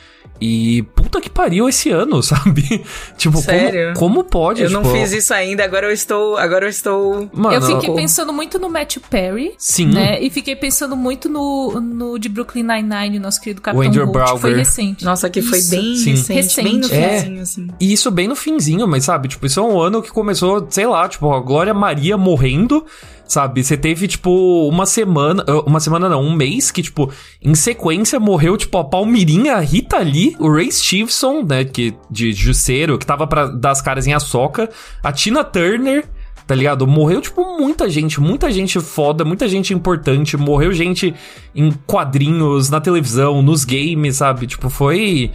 [0.42, 2.84] E puta que pariu esse ano, sabe?
[3.16, 3.94] tipo, Sério?
[3.94, 4.64] Como, como pode?
[4.64, 6.36] Eu não tipo, fiz isso ainda, agora eu estou.
[6.38, 7.30] Agora eu estou.
[7.32, 7.96] Mano, eu fiquei Não.
[7.96, 9.54] pensando muito no Matthew Perry.
[9.58, 9.94] Sim.
[9.94, 10.22] Né?
[10.22, 14.34] E fiquei pensando muito no, no de Brooklyn Nine-Nine, o nosso querido Capitão Andrew Holt,
[14.34, 15.06] que foi recente.
[15.06, 15.70] Nossa, que foi Isso.
[15.72, 16.34] bem Sim.
[16.34, 16.96] recente, bem no Recente.
[16.96, 17.20] É.
[17.20, 17.68] finzinho, assim.
[17.80, 20.88] E isso bem no finzinho, mas sabe, tipo, isso é um ano que começou, sei
[20.88, 22.86] lá, tipo, a Glória Maria morrendo,
[23.32, 23.64] sabe?
[23.64, 27.10] Você teve, tipo, uma semana, ah, uma semana não, um mês que, tipo,
[27.42, 32.34] em sequência morreu, tipo, a Palmirinha, a Rita Lee, o Ray Stevenson, né, que, de
[32.34, 34.70] Jusceiro, que tava pra dar as caras em Açoka,
[35.02, 36.04] a Tina Turner,
[36.46, 36.86] tá ligado?
[36.86, 41.16] Morreu, tipo, muita gente, muita gente foda, muita gente importante, morreu gente
[41.56, 44.46] em quadrinhos, na televisão, nos games, sabe?
[44.46, 45.32] Tipo, foi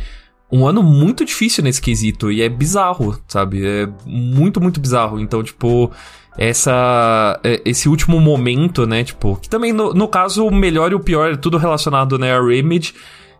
[0.52, 3.66] um ano muito difícil nesse quesito e é bizarro, sabe?
[3.66, 5.18] É muito, muito bizarro.
[5.18, 5.90] Então, tipo,
[6.38, 10.94] essa é, esse último momento, né, tipo, que também no, no caso o melhor e
[10.94, 12.94] o pior é tudo relacionado, né, a Remedy.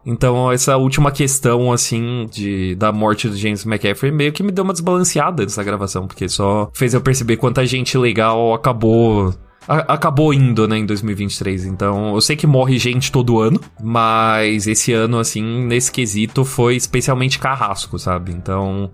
[0.09, 4.63] Então, essa última questão, assim, de, da morte do James McCaffrey meio que me deu
[4.63, 9.35] uma desbalanceada nessa gravação, porque só fez eu perceber quanta gente legal acabou
[9.69, 11.67] acabou indo, né, em 2023.
[11.67, 16.77] Então, eu sei que morre gente todo ano, mas esse ano, assim, nesse quesito, foi
[16.77, 18.33] especialmente carrasco, sabe?
[18.33, 18.91] Então,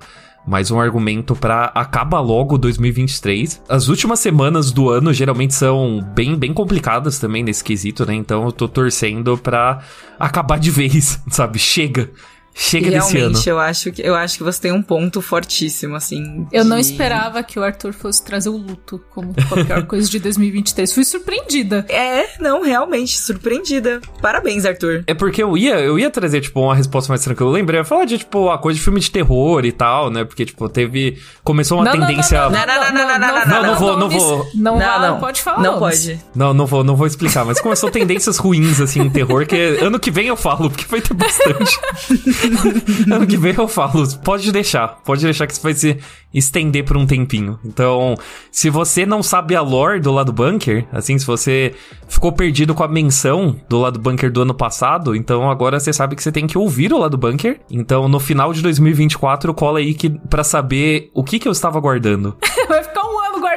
[0.47, 3.63] mais um argumento pra acaba logo 2023.
[3.69, 8.15] As últimas semanas do ano geralmente são bem, bem complicadas também nesse quesito, né?
[8.15, 9.81] Então, eu tô torcendo pra
[10.19, 11.59] acabar de vez, sabe?
[11.59, 12.11] Chega.
[12.55, 13.19] Chega E desse ano.
[13.19, 16.47] realmente, eu acho, que, eu acho que você tem um ponto fortíssimo, assim.
[16.53, 20.09] Eu não de- esperava que o Arthur fosse trazer o luto como a pior coisa
[20.11, 20.93] de 2023.
[20.93, 21.87] Fui surpreendida.
[21.89, 24.01] É, não, realmente, surpreendida.
[24.21, 25.03] Parabéns, Arthur.
[25.07, 27.49] É porque eu ia, eu ia trazer, tipo, uma resposta mais tranquila.
[27.51, 30.11] Eu lembrei, eu ia falar de, tipo, a coisa de filme de terror e tal,
[30.11, 30.25] né?
[30.25, 31.19] Porque, tipo, teve.
[31.43, 32.39] Começou uma Não, não, tendência.
[32.43, 34.47] Não, não, Não, não, não, não, não, não, não, não vou, não vou.
[34.55, 35.21] Não, não, não.
[35.21, 35.63] pode falar.
[35.63, 36.21] Não pode.
[36.35, 39.99] Não, não vou, não vou explicar, mas começou tendências ruins, assim, em terror, que ano
[39.99, 41.79] que vem eu falo, porque vai ter bastante.
[43.11, 45.99] ano que vem eu falo, pode deixar, pode deixar que isso vai se
[46.33, 47.59] estender por um tempinho.
[47.65, 48.15] Então,
[48.51, 51.75] se você não sabe a lore do lado bunker, assim, se você
[52.09, 56.17] ficou perdido com a menção do lado bunker do ano passado, então agora você sabe
[56.17, 57.61] que você tem que ouvir o lado bunker.
[57.71, 61.79] Então, no final de 2024, cola aí que, pra saber o que que eu estava
[61.81, 62.37] guardando.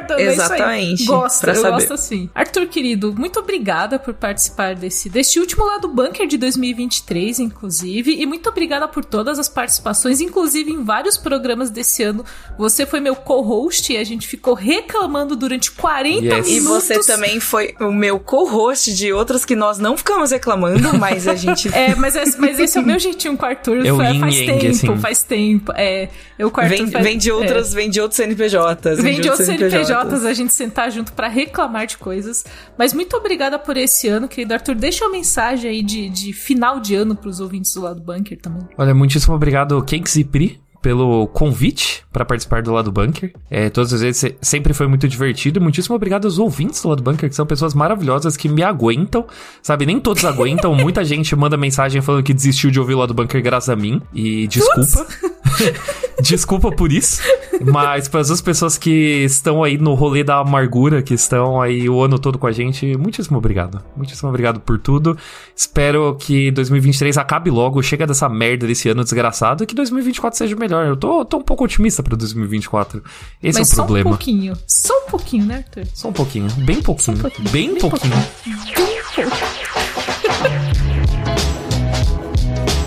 [0.05, 1.19] Guardando é Exatamente, isso aí.
[1.19, 1.71] Gosto, eu saber.
[1.71, 2.29] gosto assim.
[2.35, 8.15] Arthur, querido, muito obrigada por participar desse, deste último lado bunker de 2023, inclusive.
[8.21, 12.23] E muito obrigada por todas as participações, inclusive em vários programas desse ano.
[12.57, 16.47] Você foi meu co-host e a gente ficou reclamando durante 40 Yes.
[16.47, 16.83] E minutos.
[16.83, 21.35] você também foi o meu co-host de outros que nós não ficamos reclamando, mas a
[21.35, 21.65] gente.
[21.75, 23.85] É, mas, esse- mas esse é o meu jeitinho com o Arthur.
[23.85, 24.97] É fa- yin faz yang, tempo, assim.
[24.97, 25.73] faz tempo.
[25.75, 27.33] É, eu com o Arthur Vem, faz- vem de é.
[27.33, 29.01] outras, vem de outros CNPJs.
[29.01, 32.43] Vem de outros CNPJs a gente sentar junto pra reclamar de coisas.
[32.77, 34.75] Mas muito obrigada por esse ano, querido Arthur.
[34.75, 38.61] Deixa uma mensagem aí de, de final de ano pros ouvintes do lado bunker também.
[38.77, 43.33] Olha, muitíssimo obrigado, Cakes e Pri, pelo convite para participar do Lado Bunker.
[43.49, 45.59] É, todas as vezes se- sempre foi muito divertido.
[45.59, 49.25] Muitíssimo obrigado aos ouvintes do Lado Bunker, que são pessoas maravilhosas que me aguentam.
[49.63, 50.73] Sabe, nem todos aguentam.
[50.77, 53.99] Muita gente manda mensagem falando que desistiu de ouvir o Lado Bunker graças a mim.
[54.13, 55.07] E desculpa.
[56.21, 57.21] desculpa por isso.
[57.61, 58.89] Mas para as duas pessoas que
[59.23, 62.97] estão aí no rolê da amargura, que estão aí o ano todo com a gente,
[62.97, 63.81] muitíssimo obrigado.
[63.95, 65.17] Muitíssimo obrigado por tudo.
[65.55, 70.55] Espero que 2023 acabe logo, chega dessa merda desse ano desgraçado e que 2024 seja
[70.55, 70.85] melhor.
[70.85, 73.03] Eu tô, tô um pouco otimista pra 2024.
[73.41, 74.09] Esse Mas é o só um problema.
[74.11, 74.57] pouquinho.
[74.67, 75.85] Só um pouquinho, né, Arthur?
[75.93, 76.47] Só um pouquinho.
[76.57, 77.17] Bem pouquinho.
[77.17, 78.13] pouquinho, Bem bem pouquinho.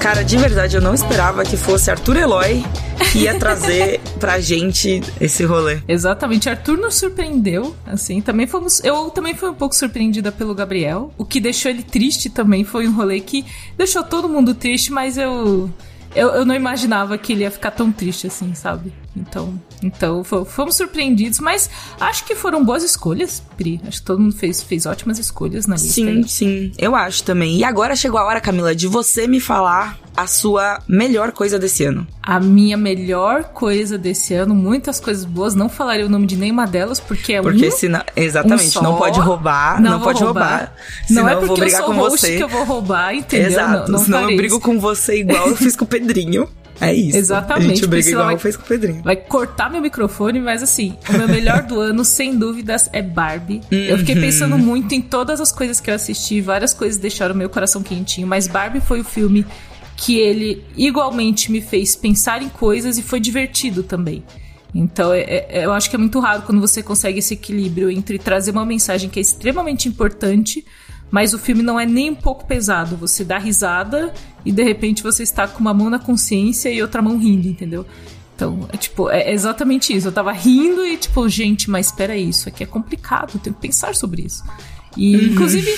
[0.09, 2.65] Cara, de verdade, eu não esperava que fosse Arthur Eloy
[3.13, 5.83] que ia trazer pra gente esse rolê.
[5.87, 11.13] Exatamente, Arthur nos surpreendeu, assim, também fomos, eu também fui um pouco surpreendida pelo Gabriel,
[11.19, 13.45] o que deixou ele triste também foi um rolê que
[13.77, 15.71] deixou todo mundo triste, mas eu
[16.15, 18.91] eu, eu não imaginava que ele ia ficar tão triste assim, sabe?
[19.19, 21.69] Então, então fomos surpreendidos, mas
[22.01, 23.81] acho que foram boas escolhas, Pri.
[23.87, 25.93] Acho que todo mundo fez, fez ótimas escolhas na lista.
[25.93, 26.29] Sim, aí.
[26.29, 26.73] sim.
[26.79, 27.57] Eu acho também.
[27.57, 31.85] E agora chegou a hora, Camila, de você me falar a sua melhor coisa desse
[31.85, 32.05] ano.
[32.21, 36.67] A minha melhor coisa desse ano, muitas coisas boas, não falarei o nome de nenhuma
[36.67, 37.71] delas, porque é porque um.
[37.71, 40.49] Senão, exatamente, um não pode roubar, não, Não pode roubar.
[40.51, 40.75] roubar.
[41.09, 42.37] Não é eu vou porque eu brigar sou com você.
[42.37, 43.49] que eu vou roubar, entendeu?
[43.49, 46.49] Exato, não, não senão eu brigo com você igual eu fiz com o Pedrinho.
[46.81, 47.17] É isso.
[47.17, 49.03] Exatamente, A gente briga igual vai- fiz com o Pedrinho.
[49.03, 53.61] Vai cortar meu microfone, mas assim, o meu melhor do ano, sem dúvidas, é Barbie.
[53.71, 54.21] Eu fiquei Uhum.
[54.21, 58.27] pensando muito em todas as coisas que eu assisti, várias coisas deixaram meu coração quentinho,
[58.27, 59.45] mas Barbie foi o filme
[59.97, 64.23] que ele igualmente me fez pensar em coisas e foi divertido também.
[64.75, 68.19] Então, é- é- eu acho que é muito raro quando você consegue esse equilíbrio entre
[68.19, 70.65] trazer uma mensagem que é extremamente importante,
[71.11, 72.95] mas o filme não é nem um pouco pesado.
[72.99, 74.13] Você dá risada
[74.49, 77.85] e de repente você está com uma mão na consciência e outra mão rindo, entendeu?
[78.35, 80.09] Então, é tipo, é exatamente isso.
[80.09, 83.61] Eu tava rindo e, tipo, gente, mas espera isso aqui é complicado, eu tenho que
[83.61, 84.43] pensar sobre isso.
[84.99, 85.73] E, inclusive,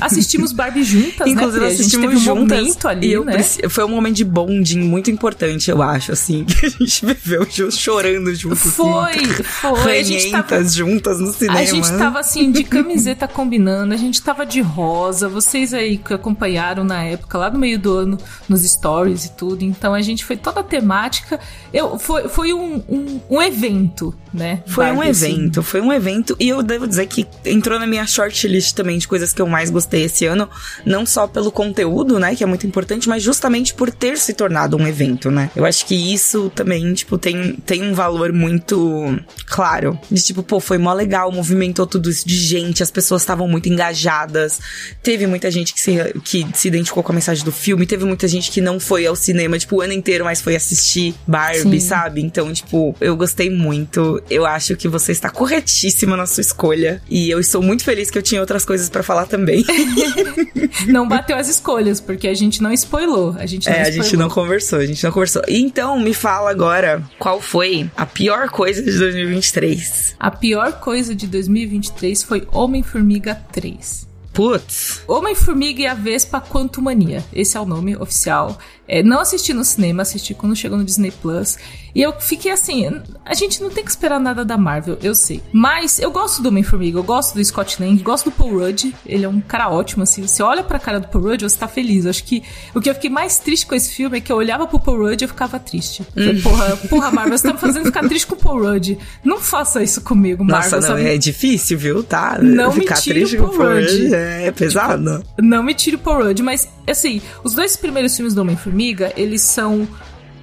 [0.00, 1.32] assistimos Barbie juntas, Uhum.
[1.32, 1.66] Inclusive, né?
[1.68, 2.58] Assistimos a gente teve um juntas.
[2.58, 3.42] momento ali, eu né?
[3.42, 6.44] Foi um momento de bonding muito importante, eu acho, assim.
[6.58, 8.60] Que a gente viveu chorando juntos.
[8.60, 9.98] Foi, assim, foi.
[10.00, 11.60] A gente tava juntas no cinema.
[11.60, 16.12] A gente tava assim, de camiseta combinando, a gente tava de rosa, vocês aí que
[16.12, 19.64] acompanharam na época, lá no meio do ano, nos stories e tudo.
[19.64, 21.38] Então a gente foi toda a temática.
[21.72, 24.62] Eu, foi foi um, um, um evento, né?
[24.66, 25.32] Foi um Barbie, assim.
[25.32, 26.36] evento, foi um evento.
[26.40, 29.70] E eu devo dizer que entrou na minha shortlist também de coisas que eu mais
[29.70, 30.48] gostei esse ano.
[30.84, 34.76] Não só pelo conteúdo, né, que é muito importante, mas justamente por ter se tornado
[34.76, 35.50] um evento, né?
[35.54, 39.98] Eu acho que isso também, tipo, tem, tem um valor muito claro.
[40.10, 43.68] De tipo, pô, foi mó legal, movimentou tudo isso de gente, as pessoas estavam muito
[43.68, 44.60] engajadas.
[45.02, 48.28] Teve muita gente que se, que se identificou com a mensagem do filme, teve muita
[48.28, 51.88] gente que não foi ao cinema, tipo, o ano inteiro, mas foi assistir Barbie, Sim.
[51.88, 52.20] sabe?
[52.20, 54.22] Então, tipo, eu gostei muito.
[54.30, 57.02] Eu acho que você está corretíssima na sua escolha.
[57.08, 59.64] E eu estou muito feliz que eu tinha outras coisas pra falar também.
[60.86, 63.34] Não bateu as escolhas, porque a gente não spoilou.
[63.38, 64.04] A gente não É, a spoilou.
[64.04, 65.42] gente não conversou, a gente não conversou.
[65.48, 70.14] Então, me fala agora, qual foi a pior coisa de 2023?
[70.18, 74.07] A pior coisa de 2023 foi Homem-Formiga 3.
[74.38, 75.02] Putz.
[75.08, 77.24] Homem-Formiga e a Vespa Quantumania.
[77.32, 78.56] Esse é o nome oficial.
[78.86, 81.58] É, não assisti no cinema, assisti quando chegou no Disney Plus.
[81.94, 82.88] E eu fiquei assim:
[83.24, 85.42] a gente não tem que esperar nada da Marvel, eu sei.
[85.52, 88.94] Mas eu gosto do Homem-Formiga, eu gosto do Scott Lang, gosto do Paul Rudd.
[89.04, 90.26] Ele é um cara ótimo, assim.
[90.26, 92.04] Você olha pra cara do Paul Rudd, você tá feliz.
[92.04, 92.42] Eu acho que
[92.74, 94.98] o que eu fiquei mais triste com esse filme é que eu olhava pro Paul
[94.98, 96.06] Rudd e eu ficava triste.
[96.14, 98.96] Eu falei, porra, porra, Marvel, você tá me fazendo ficar triste com o Paul Rudd.
[99.22, 100.70] Não faça isso comigo, Marvel.
[100.70, 101.08] Nossa, não, sabe?
[101.08, 102.02] é difícil, viu?
[102.02, 102.38] Tá?
[102.40, 103.90] Não me Ficar tire triste o Paul Paul Rudd.
[103.90, 105.24] Rudd é pesado.
[105.38, 109.42] Não me tire o Paul Rudd, mas assim, os dois primeiros filmes do Homem-Formiga, eles
[109.42, 109.86] são.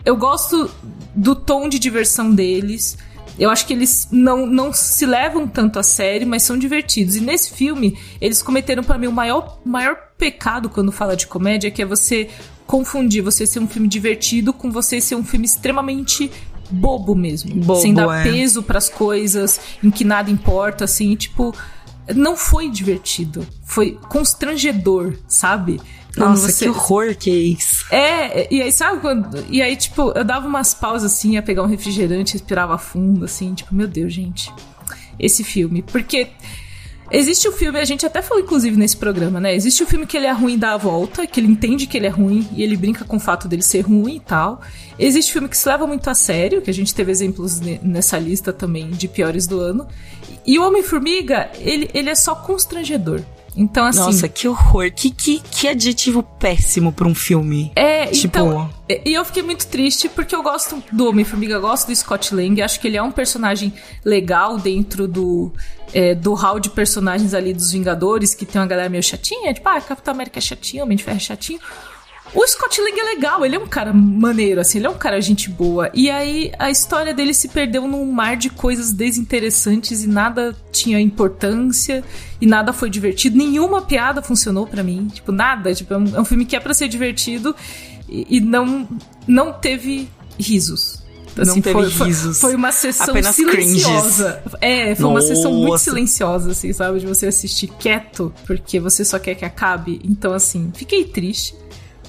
[0.03, 0.69] Eu gosto
[1.15, 2.97] do tom de diversão deles.
[3.37, 7.17] Eu acho que eles não, não se levam tanto a sério, mas são divertidos.
[7.17, 11.69] E nesse filme, eles cometeram pra mim o maior, maior pecado quando fala de comédia,
[11.69, 12.29] que é você
[12.65, 16.31] confundir você ser um filme divertido com você ser um filme extremamente
[16.69, 17.53] bobo mesmo.
[17.55, 18.23] Bobo, sem dar é.
[18.23, 21.53] peso pras coisas, em que nada importa, assim, tipo
[22.13, 23.45] não foi divertido.
[23.63, 25.79] Foi constrangedor, sabe?
[26.15, 27.85] Quando Nossa, você- que horror que é isso.
[27.93, 29.43] É, e aí, sabe quando.
[29.49, 33.53] E aí, tipo, eu dava umas pausas assim, ia pegar um refrigerante, respirava fundo, assim,
[33.53, 34.51] tipo, meu Deus, gente.
[35.19, 35.81] Esse filme.
[35.81, 36.27] Porque.
[37.11, 39.53] Existe o filme, a gente até falou inclusive nesse programa, né?
[39.55, 41.95] Existe o filme que ele é ruim e dá a volta, que ele entende que
[41.95, 44.59] ele é ruim e ele brinca com o fato dele ser ruim e tal.
[44.97, 48.17] Existe filme que se leva muito a sério, que a gente teve exemplos ne- nessa
[48.17, 49.87] lista também de piores do ano.
[50.45, 53.21] E o Homem-Formiga, ele, ele é só constrangedor.
[53.57, 53.99] Então, assim.
[53.99, 54.91] Nossa, que horror.
[54.93, 57.71] Que, que, que adjetivo péssimo pra um filme.
[57.75, 58.69] É, Tipo- então.
[58.89, 62.35] E e eu fiquei muito triste porque eu gosto do Homem-Formiga, eu gosto do Scott
[62.35, 63.73] Lang, acho que ele é um personagem
[64.03, 65.51] legal dentro do,
[65.93, 69.67] é, do hall de personagens ali dos Vingadores, que tem uma galera meio chatinha, tipo,
[69.69, 71.59] ah, Capitão América é chatinho, Homem de Ferro é chatinho.
[72.33, 75.21] O Scott Lang é legal, ele é um cara maneiro, assim, ele é um cara
[75.21, 75.89] gente boa.
[75.93, 80.99] E aí a história dele se perdeu num mar de coisas desinteressantes e nada tinha
[80.99, 82.03] importância
[82.41, 83.37] e nada foi divertido.
[83.37, 85.73] Nenhuma piada funcionou pra mim, tipo, nada.
[85.73, 87.55] Tipo, é um, é um filme que é pra ser divertido
[88.09, 88.87] e, e não,
[89.27, 91.03] não teve risos.
[91.37, 92.39] Não teve foi, foi- risos.
[92.39, 94.41] Foi, uma sessão Apenas silenciosa.
[94.61, 95.83] É, foi uma sessão muito Nossa.
[95.85, 96.99] silenciosa, assim, sabe?
[96.99, 99.99] De você assistir quieto, porque você só quer que acabe.
[100.03, 101.53] Então, assim, fiquei triste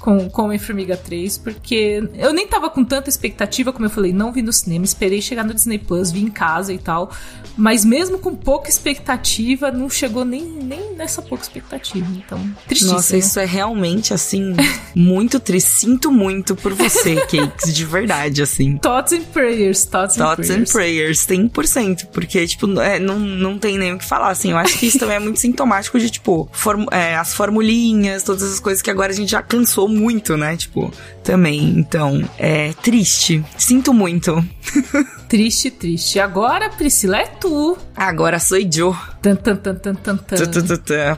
[0.06, 4.30] com, com Homem-Formiga 3, porque eu nem tava com tanta expectativa, como eu falei, não
[4.32, 7.10] vi no cinema, esperei chegar no Disney Plus, vi em casa e tal.
[7.56, 12.06] Mas mesmo com pouca expectativa, não chegou nem, nem nessa pouca expectativa.
[12.16, 12.38] Então,
[12.68, 12.96] tristíssimo.
[12.98, 14.54] Nossa, isso é realmente, assim,
[14.94, 15.70] muito triste.
[15.70, 18.76] Sinto muito por você, Cakes, de verdade, assim.
[18.76, 21.26] Thoughts and prayers, thoughts, Thoughts and and prayers.
[21.26, 22.06] prayers, 100%.
[22.12, 24.52] Porque, tipo, é, não, não tem nem o que falar, assim.
[24.52, 28.42] Eu acho que isso também é muito sintomático de, tipo, form- é, as formulinhas, todas
[28.44, 29.95] essas coisas que agora a gente já cansou muito,
[30.36, 30.56] né?
[30.56, 30.92] Tipo,
[31.22, 31.78] também.
[31.78, 33.44] Então, é triste.
[33.56, 34.44] Sinto muito.
[35.28, 36.20] Triste, triste.
[36.20, 37.76] Agora, Priscila, é tu.
[37.96, 38.96] Agora sou eu.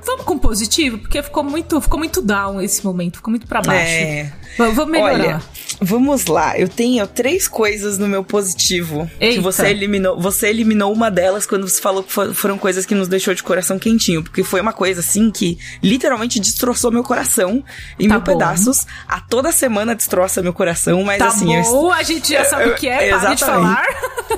[0.05, 3.91] Vamos com positivo, porque ficou muito, ficou muito down esse momento, ficou muito pra baixo.
[3.93, 4.33] É.
[4.57, 5.13] Vamos melhorar.
[5.15, 5.43] Olha,
[5.81, 6.59] vamos lá.
[6.59, 9.09] Eu tenho três coisas no meu positivo.
[9.19, 9.41] Que Eita.
[9.43, 10.19] você eliminou.
[10.21, 13.43] Você eliminou uma delas quando você falou que fo- foram coisas que nos deixou de
[13.43, 14.23] coração quentinho.
[14.23, 17.63] Porque foi uma coisa assim que literalmente destroçou meu coração
[18.01, 18.33] em Tá mil bom.
[18.33, 18.87] pedaços.
[19.07, 22.65] A toda semana destroça meu coração, mas tá assim, eu, bom, a gente já sabe
[22.65, 23.85] eu- o que é, para de falar.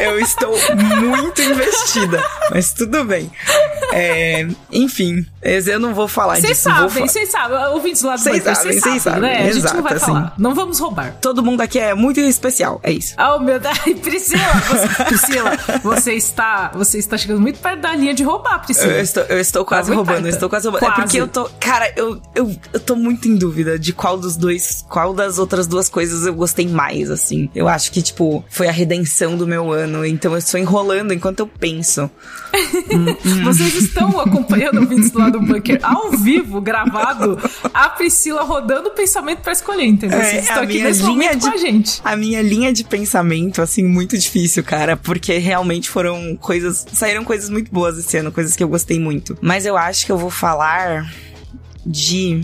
[0.00, 0.54] Eu estou
[1.00, 2.24] muito investida.
[2.50, 3.30] Mas tudo bem.
[3.92, 6.62] É, enfim, eu não vou falar Vocês disso.
[6.62, 7.58] sabem, vocês sabem.
[7.68, 9.48] Ouvintes lado do Vocês sabem, vocês sabem, né?
[9.48, 10.20] A gente não vai Exato, falar.
[10.26, 10.30] assim.
[10.38, 11.16] Não vamos roubar.
[11.20, 12.80] Todo mundo aqui é muito especial.
[12.82, 13.14] É isso.
[13.18, 13.78] Oh, meu Deus.
[14.02, 15.50] Priscila, você, Priscila,
[15.82, 18.92] você está, você está chegando muito perto da linha de roubar, Priscila.
[18.92, 20.84] Eu estou, eu estou quase Tá roubando, eu estou quase roubando.
[20.84, 21.02] É Quase.
[21.02, 21.50] porque eu tô.
[21.58, 24.84] Cara, eu, eu, eu tô muito em dúvida de qual dos dois.
[24.88, 27.50] Qual das outras duas coisas eu gostei mais, assim.
[27.54, 29.89] Eu acho que, tipo, foi a redenção do meu ano.
[30.04, 32.10] Então eu estou enrolando enquanto eu penso.
[33.44, 37.38] Vocês estão acompanhando ouvintes do lado do bunker ao vivo, gravado,
[37.72, 40.18] a Priscila rodando o pensamento pra escolher, entendeu?
[40.18, 42.00] É, Vocês estão a aqui nesse linha momento de- com a gente.
[42.04, 44.96] A minha linha de pensamento, assim, muito difícil, cara.
[44.96, 46.86] Porque realmente foram coisas.
[46.92, 49.36] Saíram coisas muito boas esse ano, coisas que eu gostei muito.
[49.40, 51.12] Mas eu acho que eu vou falar
[51.86, 52.42] de.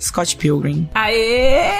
[0.00, 0.88] Scott Pilgrim.
[0.94, 1.70] Aê!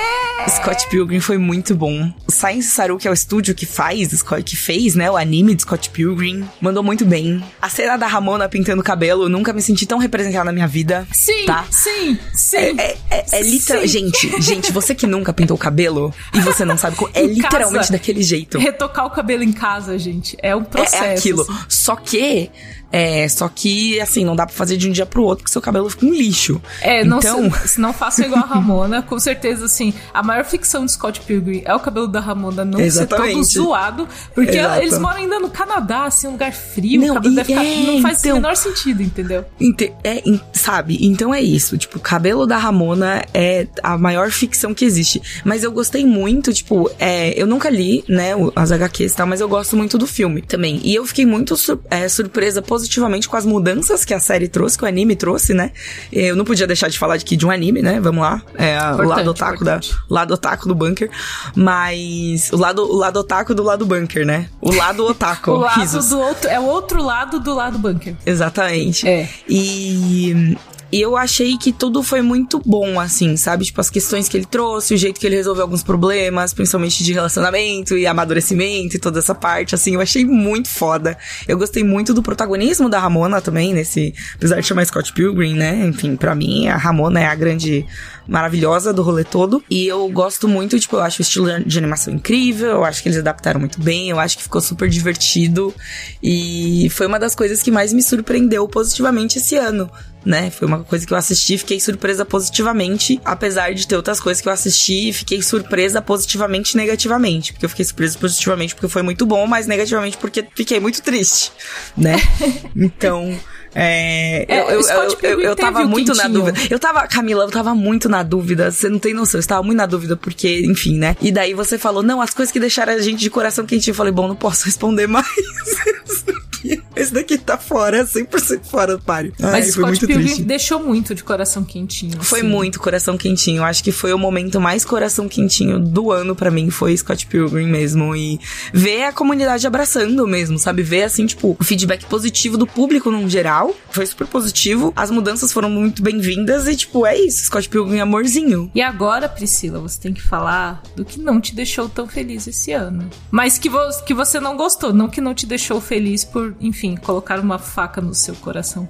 [0.49, 2.11] Scott Pilgrim foi muito bom.
[2.27, 5.62] O Science Saru, que é o estúdio que faz, que fez, né, o anime de
[5.62, 7.43] Scott Pilgrim, mandou muito bem.
[7.61, 11.07] A cena da Ramona pintando o cabelo, nunca me senti tão representada na minha vida.
[11.12, 11.64] Sim, Tá.
[11.71, 12.57] sim, sim.
[12.79, 13.83] É, é, é literal...
[13.83, 13.89] Sim.
[13.89, 17.11] Gente, gente, você que nunca pintou o cabelo e você não sabe como...
[17.14, 17.93] É literalmente casa.
[17.93, 18.59] daquele jeito.
[18.59, 21.05] Retocar o cabelo em casa, gente, é um processo.
[21.05, 21.43] É, é aquilo.
[21.43, 21.55] assim.
[21.68, 22.51] Só que...
[22.93, 25.62] É, só que, assim, não dá pra fazer de um dia pro outro, porque seu
[25.62, 26.61] cabelo fica um lixo.
[26.80, 30.45] É, não, então, se, se não façam igual a Ramona, com certeza, assim, a maior
[30.45, 33.55] ficção de Scott Pilgrim é o cabelo da Ramona não ser todo Exatamente.
[33.55, 34.80] zoado, porque Exato.
[34.82, 37.76] eles moram ainda no Canadá, assim, um lugar frio, Não, o cabelo deve ficar, é,
[37.86, 39.45] não faz então- o menor sentido, entendeu?
[39.61, 40.22] Ente- é,
[40.53, 40.99] sabe?
[41.01, 41.78] Então é isso.
[41.78, 45.22] Tipo, o cabelo da Ramona é a maior ficção que existe.
[45.45, 49.41] Mas eu gostei muito, tipo, é, eu nunca li, né, as HQs e tal, mas
[49.41, 50.80] eu gosto muito do filme também.
[50.82, 54.78] E eu fiquei muito sur- é, surpresa positivamente com as mudanças que a série trouxe,
[54.78, 55.70] que o anime trouxe, né?
[56.11, 58.01] Eu não podia deixar de falar de de um anime, né?
[58.01, 58.43] Vamos lá.
[58.57, 61.11] É o lado otaku da, lado otaku do bunker.
[61.55, 64.49] Mas o lado, o lado otaku do lado bunker, né?
[64.61, 65.53] O lado otaku.
[65.53, 66.09] o lado risos.
[66.09, 68.16] do outro, é o outro lado do lado bunker.
[68.26, 69.07] Exatamente.
[69.07, 69.28] É.
[69.49, 70.57] E,
[70.93, 73.64] e eu achei que tudo foi muito bom, assim, sabe?
[73.64, 77.12] Tipo, as questões que ele trouxe, o jeito que ele resolveu alguns problemas, principalmente de
[77.12, 81.16] relacionamento e amadurecimento e toda essa parte, assim, eu achei muito foda.
[81.47, 84.14] Eu gostei muito do protagonismo da Ramona também, nesse.
[84.34, 85.86] Apesar de chamar Scott Pilgrim, né?
[85.86, 87.86] Enfim, pra mim, a Ramona é a grande
[88.27, 89.62] maravilhosa do rolê todo.
[89.71, 93.09] E eu gosto muito, tipo, eu acho o estilo de animação incrível, eu acho que
[93.09, 95.75] eles adaptaram muito bem, eu acho que ficou super divertido.
[96.23, 99.91] E foi uma das coisas que mais me surpreendeu positivamente esse ano.
[100.23, 100.51] Né?
[100.51, 104.43] Foi uma coisa que eu assisti e fiquei surpresa positivamente, apesar de ter outras coisas
[104.43, 107.55] que eu assisti e fiquei surpresa positivamente e negativamente.
[107.55, 111.53] Porque eu fiquei surpresa positivamente porque foi muito bom, mas negativamente porque fiquei muito triste,
[111.97, 112.16] né?
[112.77, 113.39] Então,
[113.75, 116.59] é, É, eu, eu, eu, eu, tava muito na dúvida.
[116.68, 118.71] Eu tava, Camila, eu tava muito na dúvida.
[118.71, 121.16] Você não tem noção, eu estava muito na dúvida, porque, enfim, né?
[121.21, 123.93] E daí você falou, não, as coisas que deixaram a gente de coração quentinho.
[123.93, 125.27] Eu falei, bom, não posso responder mais.
[126.95, 129.32] Esse daqui, tá fora, 100% fora do páreo.
[129.41, 130.43] Ai, Mas foi Scott muito Pilgrim triste.
[130.43, 132.22] deixou muito de coração quentinho.
[132.22, 132.49] Foi assim.
[132.49, 133.62] muito coração quentinho.
[133.62, 136.70] Acho que foi o momento mais coração quentinho do ano pra mim.
[136.70, 138.14] Foi Scott Pilgrim mesmo.
[138.16, 138.41] E
[138.72, 140.82] ver a comunidade abraçando mesmo, sabe?
[140.82, 143.74] Ver, assim, tipo, o feedback positivo do público num geral.
[143.91, 144.93] Foi super positivo.
[144.97, 146.66] As mudanças foram muito bem-vindas.
[146.66, 147.45] E, tipo, é isso.
[147.47, 148.70] Scott Pilgrim amorzinho.
[148.74, 152.72] E agora, Priscila, você tem que falar do que não te deixou tão feliz esse
[152.72, 153.09] ano.
[153.30, 156.80] Mas que, vo que você não gostou, não que não te deixou feliz por, enfim,
[156.97, 158.89] colocar uma faca no seu coração.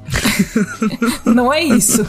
[1.25, 2.05] não é isso.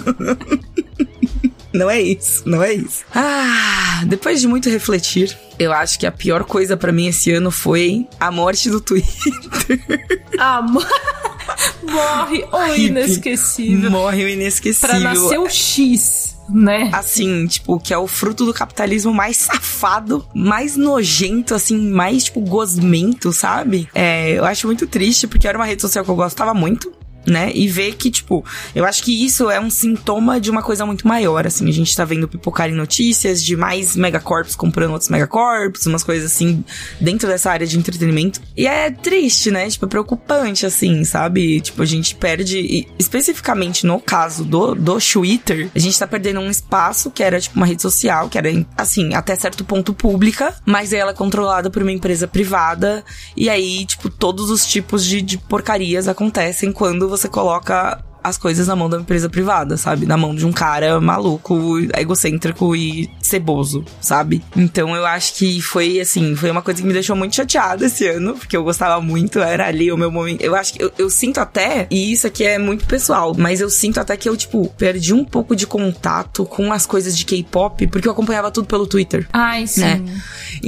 [1.74, 3.04] Não é isso, não é isso.
[3.16, 7.50] Ah, depois de muito refletir, eu acho que a pior coisa pra mim esse ano
[7.50, 9.12] foi a morte do Twitter.
[10.44, 10.82] Ah, mo-
[11.84, 13.92] morre o inesquecível.
[13.92, 14.90] Morre o inesquecível.
[14.90, 16.36] Pra nascer o X.
[16.54, 16.90] né?
[16.94, 22.42] Assim, tipo, que é o fruto do capitalismo mais safado, mais nojento, assim, mais, tipo,
[22.42, 23.90] gosmento, sabe?
[23.94, 26.92] É, eu acho muito triste, porque era uma rede social que eu gostava muito
[27.26, 27.52] né?
[27.54, 28.44] E ver que, tipo,
[28.76, 31.68] eu acho que isso é um sintoma de uma coisa muito maior, assim.
[31.68, 36.32] A gente tá vendo pipocar em notícias de mais megacorps comprando outros megacorps, umas coisas
[36.32, 36.64] assim,
[37.00, 38.42] dentro dessa área de entretenimento.
[38.56, 39.70] E é triste, né?
[39.70, 41.62] Tipo, é preocupante, assim, sabe?
[41.62, 46.50] Tipo, a gente perde, especificamente no caso do, do Twitter, a gente tá perdendo um
[46.50, 50.94] espaço que era, tipo, uma rede social, que era, assim, até certo ponto pública, mas
[50.94, 53.04] ela é controlada por uma empresa privada,
[53.36, 58.68] e aí, tipo, todos os tipos de, de porcarias acontecem quando você coloca as coisas
[58.68, 60.06] na mão da empresa privada, sabe?
[60.06, 64.44] Na mão de um cara maluco, egocêntrico e ceboso, sabe?
[64.56, 68.08] Então eu acho que foi assim, foi uma coisa que me deixou muito chateada esse
[68.08, 70.42] ano, porque eu gostava muito, era ali o meu momento.
[70.42, 73.70] Eu acho que eu, eu sinto até, e isso aqui é muito pessoal, mas eu
[73.70, 77.88] sinto até que eu, tipo, perdi um pouco de contato com as coisas de K-pop,
[77.88, 79.28] porque eu acompanhava tudo pelo Twitter.
[79.34, 79.82] Ai, sim.
[79.82, 80.02] Né?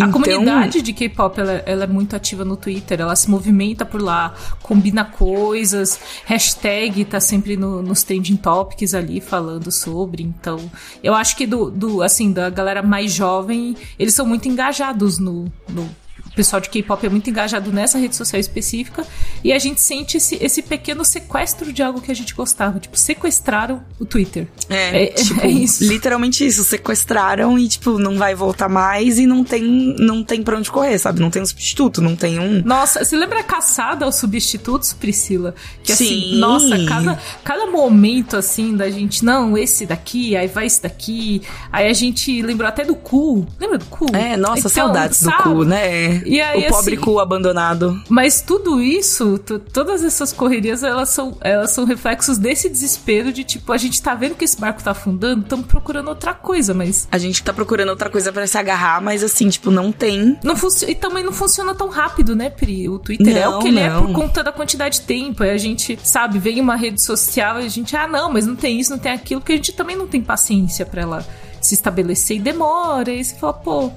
[0.02, 0.12] A então...
[0.12, 4.34] comunidade de K-pop, ela, ela é muito ativa no Twitter, ela se movimenta por lá,
[4.62, 10.24] combina coisas, hashtag tá sempre sempre no, nos trending topics ali falando sobre.
[10.24, 10.72] Então,
[11.04, 15.52] eu acho que do, do assim, da galera mais jovem, eles são muito engajados no,
[15.68, 15.90] no
[16.34, 19.06] o pessoal de K-pop é muito engajado nessa rede social específica
[19.44, 22.80] e a gente sente esse, esse pequeno sequestro de algo que a gente gostava.
[22.80, 24.48] Tipo, sequestraram o Twitter.
[24.68, 25.84] É, é, tipo, é isso.
[25.84, 26.64] literalmente isso.
[26.64, 29.64] Sequestraram e, tipo, não vai voltar mais e não tem,
[30.00, 31.20] não tem pra onde correr, sabe?
[31.20, 32.64] Não tem um substituto, não tem um.
[32.66, 35.54] Nossa, você lembra a caçada aos substitutos, Priscila?
[35.84, 36.20] Que assim, Sim.
[36.30, 41.44] assim, nossa, cada, cada momento assim da gente, não, esse daqui, aí vai esse daqui.
[41.72, 43.46] Aí a gente lembrou até do cu.
[43.60, 44.08] Lembra do cu?
[44.16, 45.38] É, nossa, então, saudades sabe?
[45.38, 46.23] do cu, né?
[46.26, 48.02] E aí, o pobre assim, cu abandonado.
[48.10, 49.40] Mas tudo isso,
[49.72, 54.16] todas essas correrias, elas são, elas são reflexos desse desespero de tipo, a gente tá
[54.16, 57.08] vendo que esse barco tá afundando, estamos procurando outra coisa, mas.
[57.12, 60.38] A gente tá procurando outra coisa para se agarrar, mas assim, tipo, não tem.
[60.44, 60.92] Não funciona.
[60.92, 62.90] E também não funciona tão rápido, né, Pri?
[62.90, 63.98] O Twitter não, é o que ele não.
[63.98, 65.44] é por conta da quantidade de tempo.
[65.44, 68.56] Aí a gente, sabe, vem uma rede social e a gente, ah, não, mas não
[68.56, 71.28] tem isso, não tem aquilo, porque a gente também não tem paciência para ela
[71.62, 73.12] se estabelecer e demora.
[73.12, 73.92] E você fala, pô,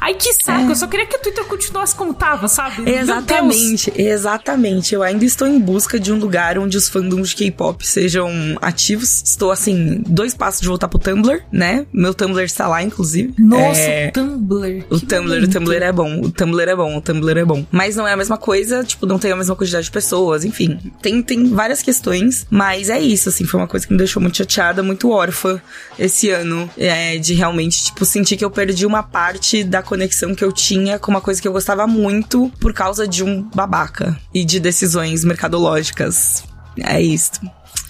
[0.00, 0.68] Ai, que saco.
[0.68, 0.70] É.
[0.70, 2.88] Eu só queria que o Twitter continuasse como tava, sabe?
[2.90, 4.94] Exatamente, exatamente.
[4.94, 8.30] Eu ainda estou em busca de um lugar onde os fandoms de K-pop sejam
[8.60, 9.22] ativos.
[9.24, 11.86] Estou, assim, dois passos de voltar pro Tumblr, né?
[11.92, 13.34] Meu Tumblr está lá, inclusive.
[13.38, 14.08] Nossa, é...
[14.08, 14.84] o Tumblr.
[14.90, 16.20] O Tumblr, o Tumblr é bom.
[16.20, 17.66] O Tumblr é bom, o Tumblr é bom.
[17.70, 20.78] Mas não é a mesma coisa, tipo, não tem a mesma quantidade de pessoas, enfim.
[21.00, 24.36] Tem, tem várias questões, mas é isso, assim, foi uma coisa que me deixou muito
[24.36, 25.60] chateada, muito órfã
[25.98, 26.68] esse ano.
[26.76, 30.98] É, de realmente, tipo, sentir que eu perdi uma parte da conexão que eu tinha
[30.98, 35.24] com uma coisa que eu gostava muito por causa de um babaca e de decisões
[35.24, 36.44] mercadológicas.
[36.78, 37.40] É isso.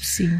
[0.01, 0.39] Sim.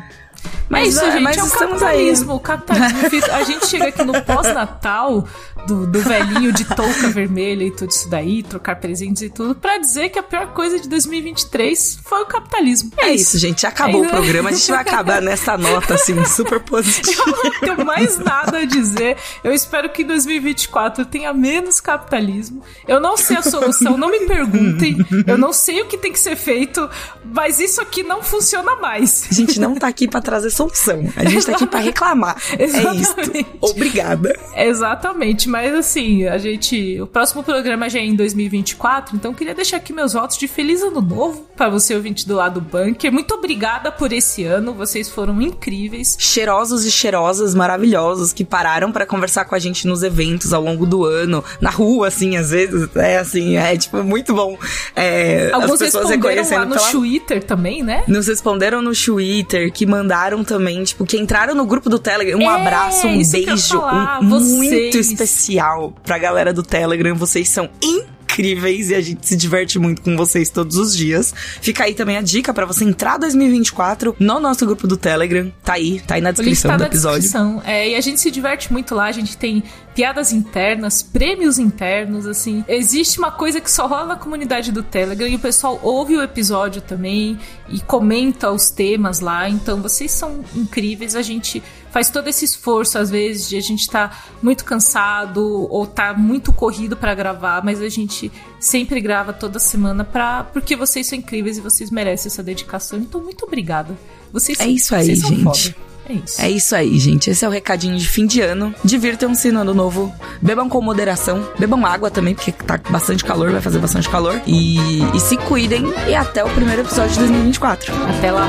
[0.69, 2.33] Mas, é isso, é, gente, mas é o capitalismo.
[2.33, 2.41] Aí.
[2.41, 3.33] Capitalismo.
[3.33, 5.27] a gente chega aqui no pós-natal
[5.67, 9.79] do, do velhinho de touca vermelha e tudo isso daí, trocar presentes e tudo, para
[9.79, 12.91] dizer que a pior coisa de 2023 foi o capitalismo.
[12.97, 13.67] É, é isso, gente.
[13.67, 14.07] Acabou é.
[14.07, 14.51] o programa.
[14.51, 17.23] A gente vai acabar nessa nota, assim, super positiva.
[17.27, 19.17] Eu não tenho mais nada a dizer.
[19.43, 22.63] Eu espero que em 2024 tenha menos capitalismo.
[22.87, 24.97] Eu não sei a solução, não me perguntem.
[25.27, 26.89] Eu não sei o que tem que ser feito,
[27.25, 29.27] mas isso aqui não funciona mais.
[29.31, 31.05] A gente não tá aqui para trazer solução.
[31.17, 32.37] A gente tá aqui para reclamar.
[32.59, 33.31] Exatamente.
[33.31, 33.51] É isso.
[33.61, 34.39] Obrigada.
[34.55, 35.49] Exatamente.
[35.51, 37.01] Mas assim, a gente.
[37.01, 40.81] O próximo programa já é em 2024, então queria deixar aqui meus votos de feliz
[40.81, 43.13] ano novo para você, ouvinte do lado bunker.
[43.13, 46.17] Muito obrigada por esse ano, vocês foram incríveis.
[46.19, 50.87] Cheirosos e cheirosas, maravilhosos, que pararam para conversar com a gente nos eventos ao longo
[50.87, 52.89] do ano, na rua, assim, às vezes.
[52.95, 54.57] É assim, é tipo muito bom.
[54.95, 56.91] É, Alguns as pessoas responderam lá no pela...
[56.91, 58.05] Twitter também, né?
[58.07, 62.39] Nos responderam no Twitter, que mandaram também, tipo, que entraram no grupo do Telegram.
[62.39, 67.15] Um é, abraço, um beijo, um, muito especial especial pra galera do Telegram.
[67.15, 71.35] Vocês são incríveis e a gente se diverte muito com vocês todos os dias.
[71.61, 75.51] Fica aí também a dica para você entrar 2024 no nosso grupo do Telegram.
[75.65, 77.23] Tá aí, tá aí na descrição tá do episódio.
[77.23, 77.63] Descrição.
[77.65, 79.63] É, e a gente se diverte muito lá, a gente tem
[79.95, 82.65] piadas internas, prêmios internos, assim.
[82.69, 86.23] Existe uma coisa que só rola na comunidade do Telegram e o pessoal ouve o
[86.23, 87.39] episódio também
[87.69, 89.49] e comenta os temas lá.
[89.49, 93.81] Então vocês são incríveis, a gente faz todo esse esforço, às vezes, de a gente
[93.81, 99.33] estar tá muito cansado ou tá muito corrido para gravar, mas a gente sempre grava
[99.33, 102.99] toda semana pra, porque vocês são incríveis e vocês merecem essa dedicação.
[102.99, 103.97] Então, muito obrigada.
[104.33, 105.77] Vocês, é isso aí, gente.
[106.11, 106.43] É isso.
[106.43, 107.31] É isso aí, gente.
[107.31, 108.75] Esse é o recadinho de fim de ano.
[108.85, 110.13] Divirtam-se no ano novo.
[110.43, 111.49] Bebam com moderação.
[111.59, 114.41] Bebam água também, porque tá bastante calor, vai fazer bastante calor.
[114.45, 114.77] E,
[115.15, 115.85] e se cuidem.
[116.09, 117.95] E até o primeiro episódio de 2024.
[118.17, 118.49] Até lá.